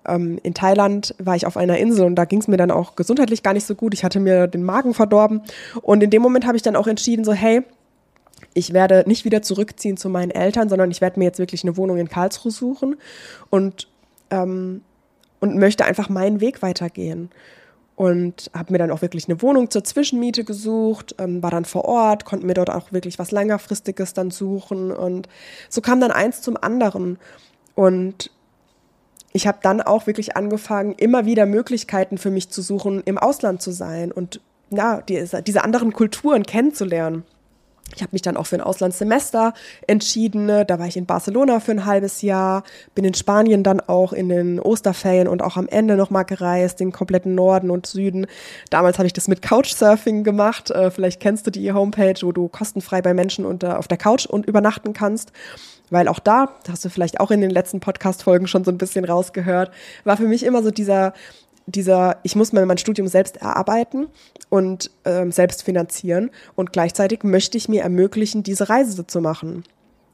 Ähm, 0.06 0.38
in 0.42 0.54
Thailand 0.54 1.14
war 1.18 1.34
ich 1.34 1.46
auf 1.46 1.56
einer 1.56 1.76
Insel 1.78 2.06
und 2.06 2.14
da 2.14 2.24
ging 2.24 2.40
es 2.40 2.48
mir 2.48 2.56
dann 2.56 2.70
auch 2.70 2.94
gesundheitlich 2.94 3.42
gar 3.42 3.54
nicht 3.54 3.66
so 3.66 3.74
gut. 3.74 3.92
Ich 3.92 4.04
hatte 4.04 4.20
mir 4.20 4.46
den 4.46 4.62
Magen 4.62 4.94
verdorben 4.94 5.42
und 5.82 6.02
in 6.02 6.10
dem 6.10 6.22
Moment 6.22 6.46
habe 6.46 6.56
ich 6.56 6.62
dann 6.62 6.76
auch 6.76 6.86
entschieden, 6.86 7.24
so 7.24 7.32
hey, 7.32 7.62
ich 8.54 8.72
werde 8.72 9.04
nicht 9.06 9.24
wieder 9.24 9.42
zurückziehen 9.42 9.96
zu 9.96 10.08
meinen 10.08 10.30
Eltern, 10.30 10.68
sondern 10.68 10.90
ich 10.90 11.00
werde 11.00 11.18
mir 11.18 11.26
jetzt 11.26 11.38
wirklich 11.38 11.64
eine 11.64 11.76
Wohnung 11.76 11.98
in 11.98 12.08
Karlsruhe 12.08 12.52
suchen 12.52 12.96
und, 13.50 13.88
ähm, 14.30 14.82
und 15.40 15.56
möchte 15.56 15.84
einfach 15.84 16.08
meinen 16.08 16.40
Weg 16.40 16.62
weitergehen 16.62 17.30
und 17.96 18.50
habe 18.54 18.72
mir 18.72 18.78
dann 18.78 18.90
auch 18.90 19.02
wirklich 19.02 19.28
eine 19.28 19.40
Wohnung 19.42 19.70
zur 19.70 19.82
Zwischenmiete 19.82 20.44
gesucht, 20.44 21.16
ähm, 21.18 21.42
war 21.42 21.50
dann 21.50 21.64
vor 21.64 21.86
Ort, 21.86 22.24
konnte 22.24 22.46
mir 22.46 22.54
dort 22.54 22.70
auch 22.70 22.92
wirklich 22.92 23.18
was 23.18 23.32
längerfristiges 23.32 24.12
dann 24.12 24.30
suchen 24.30 24.92
und 24.92 25.28
so 25.68 25.80
kam 25.80 26.00
dann 26.00 26.12
eins 26.12 26.42
zum 26.42 26.56
anderen 26.56 27.18
und 27.74 28.30
ich 29.32 29.46
habe 29.46 29.58
dann 29.62 29.80
auch 29.82 30.06
wirklich 30.06 30.36
angefangen, 30.36 30.94
immer 30.96 31.26
wieder 31.26 31.46
Möglichkeiten 31.46 32.18
für 32.18 32.30
mich 32.30 32.50
zu 32.50 32.62
suchen, 32.62 33.02
im 33.04 33.18
Ausland 33.18 33.60
zu 33.60 33.70
sein 33.70 34.12
und 34.12 34.40
ja, 34.70 35.00
diese, 35.02 35.42
diese 35.42 35.64
anderen 35.64 35.92
Kulturen 35.92 36.42
kennenzulernen. 36.44 37.24
Ich 37.94 38.02
habe 38.02 38.10
mich 38.12 38.22
dann 38.22 38.36
auch 38.36 38.46
für 38.46 38.56
ein 38.56 38.62
Auslandssemester 38.62 39.54
entschieden. 39.86 40.46
Ne? 40.46 40.64
Da 40.64 40.78
war 40.78 40.86
ich 40.86 40.96
in 40.96 41.06
Barcelona 41.06 41.60
für 41.60 41.72
ein 41.72 41.86
halbes 41.86 42.22
Jahr, 42.22 42.64
bin 42.94 43.04
in 43.04 43.14
Spanien 43.14 43.62
dann 43.62 43.80
auch 43.80 44.12
in 44.12 44.28
den 44.28 44.60
Osterferien 44.60 45.28
und 45.28 45.42
auch 45.42 45.56
am 45.56 45.68
Ende 45.68 45.96
nochmal 45.96 46.24
gereist, 46.24 46.80
den 46.80 46.92
kompletten 46.92 47.34
Norden 47.34 47.70
und 47.70 47.86
Süden. 47.86 48.26
Damals 48.70 48.98
habe 48.98 49.06
ich 49.06 49.12
das 49.12 49.28
mit 49.28 49.40
Couchsurfing 49.40 50.24
gemacht. 50.24 50.70
Äh, 50.70 50.90
vielleicht 50.90 51.20
kennst 51.20 51.46
du 51.46 51.50
die 51.50 51.72
Homepage, 51.72 52.20
wo 52.22 52.32
du 52.32 52.48
kostenfrei 52.48 53.00
bei 53.02 53.14
Menschen 53.14 53.44
unter, 53.46 53.78
auf 53.78 53.88
der 53.88 53.98
Couch 53.98 54.26
und 54.26 54.46
übernachten 54.46 54.92
kannst. 54.92 55.32
Weil 55.88 56.08
auch 56.08 56.18
da, 56.18 56.50
das 56.64 56.72
hast 56.72 56.84
du 56.84 56.88
vielleicht 56.88 57.20
auch 57.20 57.30
in 57.30 57.40
den 57.40 57.50
letzten 57.50 57.78
Podcast-Folgen 57.78 58.48
schon 58.48 58.64
so 58.64 58.72
ein 58.72 58.78
bisschen 58.78 59.04
rausgehört, 59.04 59.70
war 60.02 60.16
für 60.16 60.26
mich 60.26 60.44
immer 60.44 60.62
so 60.62 60.72
dieser 60.72 61.12
dieser, 61.66 62.18
ich 62.22 62.36
muss 62.36 62.52
mir 62.52 62.64
mein 62.64 62.78
Studium 62.78 63.08
selbst 63.08 63.38
erarbeiten 63.38 64.06
und 64.48 64.90
ähm, 65.04 65.32
selbst 65.32 65.64
finanzieren 65.64 66.30
und 66.54 66.72
gleichzeitig 66.72 67.24
möchte 67.24 67.58
ich 67.58 67.68
mir 67.68 67.82
ermöglichen, 67.82 68.42
diese 68.42 68.68
Reise 68.68 69.06
zu 69.06 69.20
machen. 69.20 69.64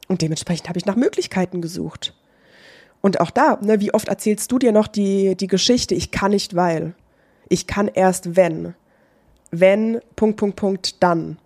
Und 0.07 0.21
dementsprechend 0.21 0.67
habe 0.67 0.79
ich 0.79 0.85
nach 0.85 0.95
Möglichkeiten 0.95 1.61
gesucht. 1.61 2.15
Und 3.01 3.19
auch 3.19 3.31
da, 3.31 3.59
ne, 3.61 3.79
wie 3.79 3.93
oft 3.93 4.07
erzählst 4.07 4.51
du 4.51 4.59
dir 4.59 4.71
noch 4.71 4.87
die, 4.87 5.35
die 5.35 5.47
Geschichte, 5.47 5.93
ich 5.93 6.11
kann 6.11 6.31
nicht, 6.31 6.55
weil. 6.55 6.95
Ich 7.49 7.67
kann 7.67 7.87
erst, 7.87 8.35
wenn. 8.35 8.73
Wenn, 9.51 9.99
Punkt, 10.15 10.37
Punkt, 10.37 10.55
Punkt, 10.55 11.03
dann. 11.03 11.37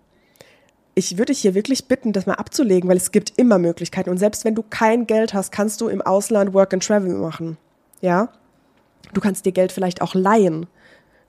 Ich 0.94 1.18
würde 1.18 1.32
dich 1.32 1.40
hier 1.40 1.54
wirklich 1.54 1.86
bitten, 1.86 2.12
das 2.12 2.26
mal 2.26 2.34
abzulegen, 2.34 2.88
weil 2.88 2.96
es 2.96 3.12
gibt 3.12 3.34
immer 3.36 3.58
Möglichkeiten. 3.58 4.10
Und 4.10 4.18
selbst 4.18 4.44
wenn 4.44 4.54
du 4.54 4.62
kein 4.62 5.06
Geld 5.06 5.34
hast, 5.34 5.52
kannst 5.52 5.80
du 5.80 5.88
im 5.88 6.00
Ausland 6.00 6.54
Work 6.54 6.74
and 6.74 6.84
Travel 6.84 7.14
machen. 7.14 7.58
Ja? 8.00 8.30
Du 9.14 9.20
kannst 9.20 9.44
dir 9.46 9.52
Geld 9.52 9.72
vielleicht 9.72 10.02
auch 10.02 10.14
leihen. 10.14 10.66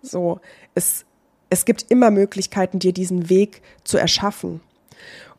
So, 0.02 0.40
es, 0.76 1.06
es 1.50 1.66
gibt 1.66 1.86
immer 1.90 2.12
Möglichkeiten, 2.12 2.80
dir 2.80 2.94
diesen 2.94 3.30
Weg 3.30 3.62
zu 3.84 3.98
erschaffen. 3.98 4.62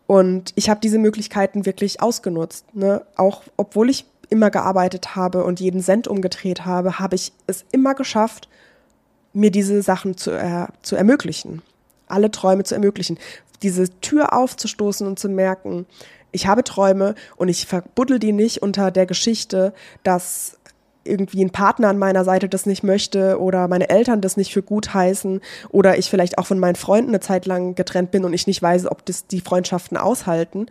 Und 0.06 0.52
ich 0.56 0.68
habe 0.68 0.80
diese 0.80 0.98
Möglichkeiten 0.98 1.66
wirklich 1.66 2.02
ausgenutzt. 2.02 2.74
Ne? 2.74 3.04
Auch 3.16 3.42
obwohl 3.56 3.90
ich 3.90 4.06
immer 4.28 4.50
gearbeitet 4.50 5.16
habe 5.16 5.44
und 5.44 5.60
jeden 5.60 5.80
Cent 5.80 6.08
umgedreht 6.08 6.64
habe, 6.64 6.98
habe 6.98 7.16
ich 7.16 7.32
es 7.46 7.64
immer 7.72 7.94
geschafft, 7.94 8.48
mir 9.32 9.50
diese 9.50 9.82
Sachen 9.82 10.16
zu, 10.16 10.32
äh, 10.32 10.66
zu 10.82 10.96
ermöglichen. 10.96 11.62
Alle 12.06 12.30
Träume 12.30 12.64
zu 12.64 12.74
ermöglichen. 12.74 13.18
Diese 13.62 13.88
Tür 14.00 14.32
aufzustoßen 14.32 15.06
und 15.06 15.18
zu 15.18 15.28
merken, 15.28 15.86
ich 16.32 16.46
habe 16.46 16.64
Träume 16.64 17.14
und 17.36 17.48
ich 17.48 17.66
verbuddel 17.66 18.18
die 18.18 18.32
nicht 18.32 18.62
unter 18.62 18.90
der 18.90 19.06
Geschichte, 19.06 19.74
dass 20.02 20.58
irgendwie 21.04 21.44
ein 21.44 21.50
Partner 21.50 21.88
an 21.88 21.98
meiner 21.98 22.24
Seite 22.24 22.48
das 22.48 22.66
nicht 22.66 22.82
möchte 22.82 23.40
oder 23.40 23.68
meine 23.68 23.88
Eltern 23.88 24.20
das 24.20 24.36
nicht 24.36 24.52
für 24.52 24.62
gut 24.62 24.92
heißen 24.92 25.40
oder 25.70 25.98
ich 25.98 26.10
vielleicht 26.10 26.38
auch 26.38 26.46
von 26.46 26.58
meinen 26.58 26.76
Freunden 26.76 27.10
eine 27.10 27.20
Zeit 27.20 27.46
lang 27.46 27.74
getrennt 27.74 28.10
bin 28.10 28.24
und 28.24 28.32
ich 28.32 28.46
nicht 28.46 28.62
weiß, 28.62 28.86
ob 28.86 29.04
das 29.06 29.26
die 29.26 29.40
Freundschaften 29.40 29.96
aushalten, 29.96 30.66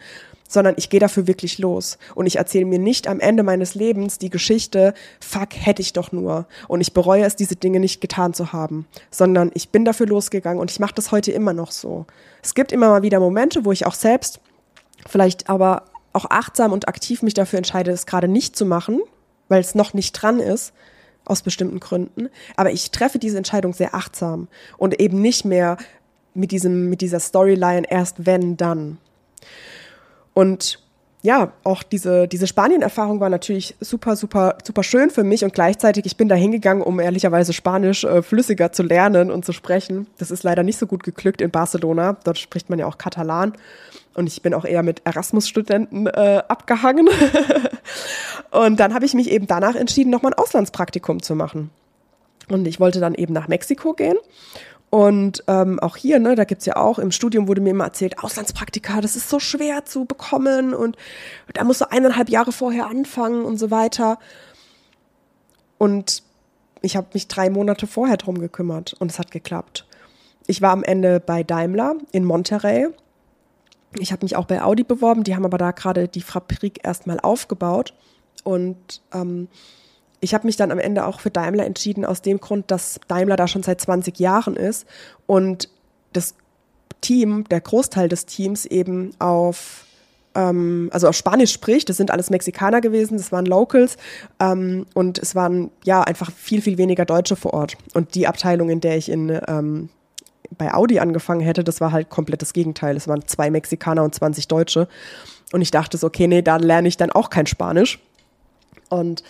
sondern 0.48 0.74
ich 0.78 0.90
gehe 0.90 1.00
dafür 1.00 1.28
wirklich 1.28 1.60
los. 1.60 1.98
Und 2.16 2.26
ich 2.26 2.38
erzähle 2.38 2.66
mir 2.66 2.80
nicht 2.80 3.08
am 3.08 3.20
Ende 3.20 3.44
meines 3.44 3.76
Lebens 3.76 4.18
die 4.18 4.32
Geschichte, 4.32 4.94
fuck, 5.20 5.50
hätte 5.54 5.82
ich 5.82 5.94
doch 5.94 6.12
nur. 6.12 6.48
Und 6.68 6.82
ich 6.82 6.94
bereue 6.94 7.24
es, 7.24 7.36
diese 7.36 7.56
Dinge 7.56 7.80
nicht 7.80 8.02
getan 8.02 8.34
zu 8.34 8.52
haben, 8.52 8.88
sondern 9.12 9.52
ich 9.54 9.70
bin 9.70 9.86
dafür 9.86 10.08
losgegangen 10.08 10.60
und 10.60 10.72
ich 10.72 10.80
mache 10.80 10.96
das 10.96 11.12
heute 11.12 11.32
immer 11.32 11.54
noch 11.54 11.72
so. 11.72 12.06
Es 12.42 12.56
gibt 12.56 12.72
immer 12.72 12.90
mal 12.90 13.04
wieder 13.04 13.20
Momente, 13.20 13.64
wo 13.64 13.72
ich 13.72 13.86
auch 13.86 13.94
selbst 13.94 14.40
vielleicht 15.08 15.50
aber 15.50 15.84
auch 16.14 16.26
achtsam 16.30 16.74
und 16.74 16.88
aktiv 16.88 17.22
mich 17.22 17.36
dafür 17.36 17.58
entscheide, 17.58 17.92
es 17.92 18.08
gerade 18.08 18.28
nicht 18.28 18.56
zu 18.56 18.66
machen, 18.66 19.00
weil 19.50 19.62
es 19.62 19.76
noch 19.76 19.94
nicht 19.94 20.14
dran 20.14 20.40
ist, 20.40 20.74
aus 21.26 21.42
bestimmten 21.42 21.80
Gründen. 21.80 22.30
Aber 22.56 22.72
ich 22.72 22.92
treffe 22.92 23.20
diese 23.20 23.38
Entscheidung 23.38 23.74
sehr 23.74 23.94
achtsam 23.94 24.48
und 24.78 25.00
eben 25.00 25.22
nicht 25.22 25.46
mehr 25.46 25.78
mit 26.34 26.52
diesem, 26.52 26.90
mit 26.90 27.02
dieser 27.02 27.20
Storyline 27.20 27.90
erst 27.90 28.26
wenn, 28.26 28.58
dann. 28.58 28.98
Und 30.34 30.80
ja, 31.22 31.52
auch 31.66 31.84
diese, 31.84 32.30
diese 32.30 32.48
Spanien-Erfahrung 32.48 33.20
war 33.20 33.30
natürlich 33.30 33.76
super, 33.82 34.16
super, 34.16 34.58
super 34.64 34.84
schön 34.84 35.10
für 35.10 35.26
mich 35.26 35.44
und 35.44 35.54
gleichzeitig, 35.54 36.06
ich 36.06 36.16
bin 36.16 36.30
da 36.30 36.36
hingegangen, 36.36 36.82
um 36.82 37.00
ehrlicherweise 37.00 37.52
Spanisch 37.52 38.06
äh, 38.06 38.22
flüssiger 38.22 38.72
zu 38.72 38.84
lernen 38.84 39.30
und 39.30 39.44
zu 39.44 39.52
sprechen. 39.52 40.08
Das 40.18 40.32
ist 40.32 40.44
leider 40.44 40.64
nicht 40.64 40.80
so 40.80 40.88
gut 40.88 41.04
geglückt 41.04 41.42
in 41.42 41.52
Barcelona. 41.52 42.16
Dort 42.24 42.38
spricht 42.38 42.70
man 42.70 42.80
ja 42.80 42.86
auch 42.86 42.98
Katalan. 42.98 43.54
Und 44.16 44.28
ich 44.28 44.42
bin 44.42 44.54
auch 44.54 44.66
eher 44.66 44.82
mit 44.82 45.02
Erasmus-Studenten 45.06 46.08
äh, 46.08 46.42
abgehangen. 46.48 47.10
und 48.52 48.80
dann 48.80 48.94
habe 48.94 49.06
ich 49.06 49.14
mich 49.14 49.30
eben 49.30 49.48
danach 49.48 49.76
entschieden, 49.76 50.10
nochmal 50.10 50.34
ein 50.34 50.40
Auslandspraktikum 50.40 51.22
zu 51.22 51.36
machen. 51.36 51.70
Und 52.48 52.68
ich 52.68 52.80
wollte 52.80 53.00
dann 53.00 53.14
eben 53.14 53.34
nach 53.34 53.48
Mexiko 53.48 53.94
gehen. 53.94 54.18
Und 54.90 55.44
ähm, 55.48 55.80
auch 55.80 55.98
hier, 55.98 56.18
ne, 56.18 56.34
da 56.34 56.46
gibt's 56.46 56.66
ja 56.66 56.76
auch, 56.76 56.98
im 56.98 57.12
Studium 57.12 57.48
wurde 57.48 57.62
mir 57.62 57.70
immer 57.70 57.84
erzählt, 57.84 58.24
Auslandspraktika, 58.24 59.02
das 59.02 59.16
ist 59.16 59.30
so 59.30 59.40
schwer 59.40 59.86
zu 59.86 60.06
bekommen 60.06 60.74
und 60.74 60.98
da 61.54 61.64
musst 61.64 61.82
du 61.82 61.92
eineinhalb 61.92 62.28
Jahre 62.28 62.52
vorher 62.52 62.88
anfangen 62.88 63.46
und 63.46 63.60
so 63.60 63.70
weiter. 63.70 64.18
Und 65.78 66.24
ich 66.82 66.96
habe 66.96 67.08
mich 67.14 67.28
drei 67.28 67.52
Monate 67.52 67.86
vorher 67.86 68.18
drum 68.18 68.40
gekümmert 68.40 68.96
und 68.98 69.12
es 69.12 69.20
hat 69.20 69.30
geklappt. 69.30 69.86
Ich 70.48 70.64
war 70.64 70.72
am 70.72 70.82
Ende 70.82 71.20
bei 71.20 71.44
Daimler 71.44 71.96
in 72.12 72.26
Monterrey 72.26 72.88
ich 73.98 74.12
habe 74.12 74.24
mich 74.26 74.36
auch 74.36 74.46
bei 74.46 74.62
Audi 74.62 74.84
beworben, 74.84 75.24
die 75.24 75.36
haben 75.36 75.46
aber 75.46 75.58
da 75.58 75.72
gerade 75.72 76.08
die 76.08 76.22
Fabrik 76.22 76.86
erstmal 76.86 77.20
aufgebaut. 77.20 77.94
Und 78.44 79.02
ähm, 79.14 79.48
ich 80.22 80.34
habe 80.34 80.48
mich 80.48 80.58
dann 80.58 80.72
am 80.72 80.80
Ende 80.80 81.06
auch 81.06 81.20
für 81.20 81.30
Daimler 81.30 81.66
entschieden, 81.66 82.06
aus 82.06 82.22
dem 82.22 82.40
Grund, 82.40 82.72
dass 82.72 83.00
Daimler 83.08 83.36
da 83.36 83.48
schon 83.48 83.64
seit 83.64 83.80
20 83.80 84.20
Jahren 84.20 84.56
ist 84.56 84.86
und 85.28 85.70
das 86.14 86.36
Team, 87.02 87.46
der 87.50 87.62
Großteil 87.62 88.10
des 88.10 88.26
Teams 88.26 88.66
eben 88.66 89.12
auf 89.20 89.86
ähm, 90.36 90.90
also 90.92 91.08
auf 91.08 91.16
Spanisch 91.16 91.54
spricht. 91.54 91.90
Das 91.90 91.98
sind 91.98 92.12
alles 92.12 92.30
Mexikaner 92.30 92.82
gewesen, 92.82 93.18
das 93.18 93.32
waren 93.32 93.46
Locals 93.46 93.98
ähm, 94.40 94.86
und 94.94 95.18
es 95.18 95.36
waren 95.36 95.72
ja 95.84 96.02
einfach 96.02 96.32
viel, 96.32 96.62
viel 96.62 96.78
weniger 96.78 97.06
Deutsche 97.06 97.36
vor 97.36 97.54
Ort. 97.54 97.78
Und 97.94 98.16
die 98.16 98.28
Abteilung, 98.28 98.70
in 98.70 98.82
der 98.82 98.98
ich 98.98 99.10
in 99.10 99.40
ähm, 99.48 99.90
bei 100.58 100.74
Audi 100.74 101.00
angefangen 101.00 101.42
hätte, 101.42 101.64
das 101.64 101.80
war 101.80 101.92
halt 101.92 102.10
komplett 102.10 102.42
das 102.42 102.54
Gegenteil. 102.54 102.98
Es 102.98 103.08
waren 103.08 103.28
zwei 103.28 103.52
Mexikaner 103.52 104.04
und 104.04 104.16
20 104.16 104.48
Deutsche. 104.48 104.88
Und 105.52 105.62
ich 105.62 105.72
dachte 105.72 105.98
so, 105.98 106.08
okay, 106.08 106.28
nee, 106.28 106.42
da 106.42 106.58
lerne 106.58 106.88
ich 106.88 106.98
dann 106.98 107.12
auch 107.12 107.30
kein 107.30 107.46
Spanisch. 107.46 108.00
Und 108.90 109.24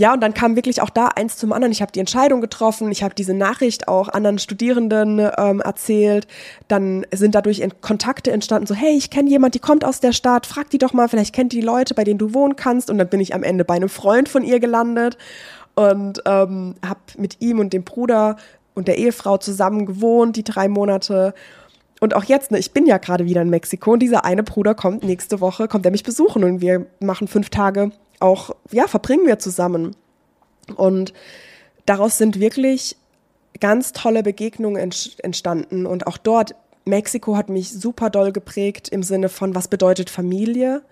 ja, 0.00 0.14
und 0.14 0.22
dann 0.22 0.32
kam 0.32 0.56
wirklich 0.56 0.80
auch 0.80 0.88
da 0.88 1.08
eins 1.08 1.36
zum 1.36 1.52
anderen. 1.52 1.72
Ich 1.72 1.82
habe 1.82 1.92
die 1.92 2.00
Entscheidung 2.00 2.40
getroffen, 2.40 2.90
ich 2.90 3.02
habe 3.02 3.14
diese 3.14 3.34
Nachricht 3.34 3.86
auch 3.86 4.08
anderen 4.08 4.38
Studierenden 4.38 5.30
ähm, 5.36 5.60
erzählt. 5.60 6.26
Dann 6.68 7.04
sind 7.12 7.34
dadurch 7.34 7.62
Kontakte 7.82 8.30
entstanden, 8.30 8.66
so 8.66 8.74
hey, 8.74 8.96
ich 8.96 9.10
kenne 9.10 9.28
jemand, 9.28 9.54
die 9.54 9.58
kommt 9.58 9.84
aus 9.84 10.00
der 10.00 10.12
Stadt, 10.12 10.46
frag 10.46 10.70
die 10.70 10.78
doch 10.78 10.94
mal, 10.94 11.08
vielleicht 11.08 11.34
kennt 11.34 11.52
die 11.52 11.60
Leute, 11.60 11.92
bei 11.94 12.04
denen 12.04 12.18
du 12.18 12.32
wohnen 12.32 12.56
kannst. 12.56 12.88
Und 12.88 12.96
dann 12.96 13.08
bin 13.08 13.20
ich 13.20 13.34
am 13.34 13.42
Ende 13.42 13.62
bei 13.62 13.74
einem 13.74 13.90
Freund 13.90 14.30
von 14.30 14.42
ihr 14.42 14.58
gelandet 14.58 15.18
und 15.74 16.22
ähm, 16.24 16.76
habe 16.82 17.00
mit 17.18 17.36
ihm 17.40 17.58
und 17.58 17.74
dem 17.74 17.84
Bruder 17.84 18.36
und 18.72 18.88
der 18.88 18.96
Ehefrau 18.96 19.36
zusammen 19.36 19.84
gewohnt, 19.84 20.36
die 20.36 20.44
drei 20.44 20.68
Monate. 20.68 21.34
Und 22.00 22.16
auch 22.16 22.24
jetzt, 22.24 22.52
ne, 22.52 22.58
ich 22.58 22.72
bin 22.72 22.86
ja 22.86 22.96
gerade 22.96 23.26
wieder 23.26 23.42
in 23.42 23.50
Mexiko 23.50 23.92
und 23.92 23.98
dieser 23.98 24.24
eine 24.24 24.44
Bruder 24.44 24.74
kommt 24.74 25.04
nächste 25.04 25.42
Woche, 25.42 25.68
kommt 25.68 25.84
er 25.84 25.90
mich 25.90 26.04
besuchen 26.04 26.42
und 26.42 26.62
wir 26.62 26.86
machen 27.00 27.28
fünf 27.28 27.50
Tage 27.50 27.92
auch, 28.20 28.54
ja, 28.70 28.86
verbringen 28.86 29.26
wir 29.26 29.38
zusammen. 29.38 29.96
Und 30.76 31.12
daraus 31.86 32.18
sind 32.18 32.38
wirklich 32.38 32.96
ganz 33.58 33.92
tolle 33.92 34.22
Begegnungen 34.22 34.92
entstanden 35.22 35.86
und 35.86 36.06
auch 36.06 36.16
dort, 36.16 36.54
Mexiko 36.86 37.36
hat 37.36 37.50
mich 37.50 37.72
super 37.72 38.08
doll 38.08 38.32
geprägt 38.32 38.88
im 38.88 39.02
Sinne 39.02 39.28
von, 39.28 39.54
was 39.54 39.68
bedeutet 39.68 40.08
Familie? 40.08 40.82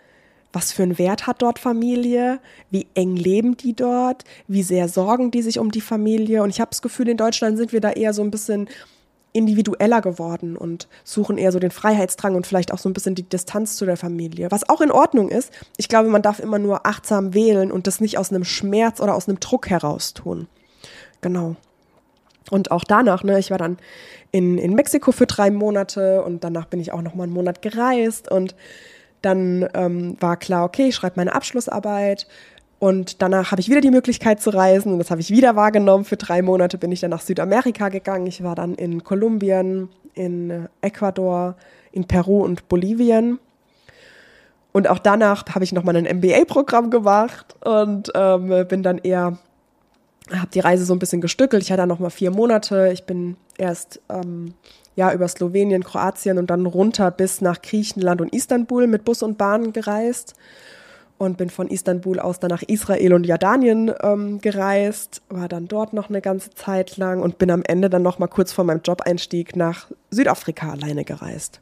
was 0.53 0.73
für 0.73 0.83
einen 0.83 0.99
Wert 0.99 1.27
hat 1.27 1.43
dort 1.43 1.59
Familie, 1.59 2.41
wie 2.71 2.87
eng 2.95 3.17
leben 3.17 3.57
die 3.57 3.75
dort, 3.75 4.25
wie 4.47 4.63
sehr 4.63 4.89
sorgen 4.89 5.31
die 5.31 5.43
sich 5.43 5.59
um 5.59 5.71
die 5.71 5.81
Familie. 5.81 6.43
Und 6.43 6.51
ich 6.51 6.61
habe 6.61 6.71
das 6.71 6.83
Gefühl, 6.83 7.09
in 7.09 7.17
Deutschland 7.17 7.59
sind 7.59 7.73
wir 7.73 7.81
da 7.81 7.91
eher 7.91 8.15
so 8.15 8.23
ein 8.23 8.31
bisschen 8.31 8.69
individueller 9.39 10.01
geworden 10.01 10.57
und 10.57 10.89
suchen 11.05 11.39
eher 11.39 11.53
so 11.53 11.59
den 11.59 11.71
Freiheitsdrang 11.71 12.35
und 12.35 12.47
vielleicht 12.47 12.73
auch 12.73 12.79
so 12.79 12.89
ein 12.89 12.93
bisschen 12.93 13.15
die 13.15 13.23
Distanz 13.23 13.77
zu 13.77 13.87
der 13.87 13.97
Familie. 13.97 14.51
Was 14.51 14.69
auch 14.69 14.81
in 14.81 14.91
Ordnung 14.91 15.31
ist. 15.31 15.53
Ich 15.77 15.89
glaube, 15.89 16.09
man 16.11 16.23
darf 16.23 16.41
immer 16.41 16.59
nur 16.59 16.87
achtsam 16.87 17.33
wählen 17.33 17.73
und 17.73 17.87
das 17.87 18.01
nicht 18.01 18.19
aus 18.19 18.31
einem 18.31 18.45
Schmerz 18.45 19.01
oder 19.01 19.15
aus 19.15 19.29
einem 19.29 19.41
Druck 19.41 19.71
heraus 19.71 20.13
tun. 20.13 20.49
Genau. 21.21 21.57
Und 22.51 22.71
auch 22.71 22.85
danach, 22.85 23.25
ne, 23.25 23.39
ich 23.39 23.51
war 23.51 23.59
dann 23.59 23.79
in, 24.31 24.59
in 24.59 24.75
Mexiko 24.75 25.13
für 25.13 25.27
drei 25.27 25.51
Monate 25.51 26.23
und 26.23 26.45
danach 26.45 26.67
bin 26.67 26.81
ich 26.81 26.93
auch 26.93 27.03
noch 27.03 27.15
mal 27.15 27.25
einen 27.25 27.33
Monat 27.33 27.63
gereist 27.63 28.31
und 28.31 28.55
dann 29.23 29.69
ähm, 29.75 30.17
war 30.21 30.37
klar, 30.37 30.65
okay, 30.65 30.89
ich 30.89 30.95
schreibe 30.95 31.15
meine 31.17 31.35
Abschlussarbeit. 31.35 32.27
Und 32.79 33.23
danach 33.23 33.51
habe 33.51 33.61
ich 33.61 33.69
wieder 33.69 33.81
die 33.81 33.91
Möglichkeit 33.91 34.41
zu 34.41 34.51
reisen 34.51 34.93
und 34.93 34.99
das 34.99 35.11
habe 35.11 35.21
ich 35.21 35.31
wieder 35.31 35.57
wahrgenommen. 35.57 36.05
Für 36.05 36.17
drei 36.17 36.43
Monate 36.43 36.79
bin 36.79 36.93
ich 36.93 37.01
dann 37.01 37.11
nach 37.11 37.21
Südamerika 37.21 37.89
gegangen. 37.89 38.27
Ich 38.27 38.45
war 38.45 38.55
dann 38.55 38.75
in 38.75 39.03
Kolumbien, 39.03 39.89
in 40.15 40.69
Ecuador, 40.81 41.57
in 41.91 42.07
Peru 42.07 42.45
und 42.45 42.69
Bolivien. 42.69 43.41
und 44.73 44.89
auch 44.89 45.01
danach 45.01 45.45
habe 45.55 45.65
ich 45.65 45.73
nochmal 45.73 45.97
ein 45.97 46.19
MBA-Programm 46.19 46.91
gemacht 46.91 47.57
und 47.65 48.13
ähm, 48.15 48.67
bin 48.69 48.85
dann 48.85 48.99
eher, 48.99 49.39
habe 50.31 50.51
die 50.55 50.61
Reise 50.61 50.85
so 50.85 50.93
ein 50.93 51.01
bisschen 51.01 51.21
gestückelt. 51.21 51.65
Ich 51.65 51.73
hatte 51.73 51.81
dann 51.81 51.89
nochmal 51.89 52.11
vier 52.11 52.31
Monate. 52.31 52.91
Ich 52.93 53.05
bin 53.05 53.37
erst 53.57 54.01
ähm, 54.09 54.55
ja 54.95 55.13
über 55.13 55.27
Slowenien, 55.27 55.83
Kroatien 55.83 56.39
und 56.39 56.49
dann 56.51 56.65
runter 56.65 57.11
bis 57.11 57.41
nach 57.41 57.61
Griechenland 57.61 58.21
und 58.21 58.33
Istanbul 58.33 58.87
mit 58.87 59.05
Bus 59.05 59.25
und 59.25 59.37
Bahn 59.37 59.73
gereist 59.73 60.37
und 61.19 61.37
bin 61.37 61.51
von 61.51 61.69
Istanbul 61.69 62.21
aus 62.21 62.39
dann 62.41 62.51
nach 62.51 62.63
Israel 62.63 63.13
und 63.13 63.27
Jordanien 63.27 63.93
ähm, 64.03 64.41
gereist, 64.41 65.23
war 65.29 65.49
dann 65.49 65.69
dort 65.69 65.93
noch 65.93 66.09
eine 66.09 66.21
ganze 66.21 66.51
Zeit 66.51 66.97
lang 66.97 67.21
und 67.21 67.39
bin 67.39 67.51
am 67.51 67.63
Ende 67.63 67.91
dann 67.91 68.03
noch 68.03 68.19
mal 68.19 68.29
kurz 68.29 68.53
vor 68.53 68.65
meinem 68.65 68.81
Jobeinstieg 68.83 69.57
nach 69.57 69.89
Südafrika 70.11 70.71
alleine 70.71 71.05
gereist. 71.05 71.61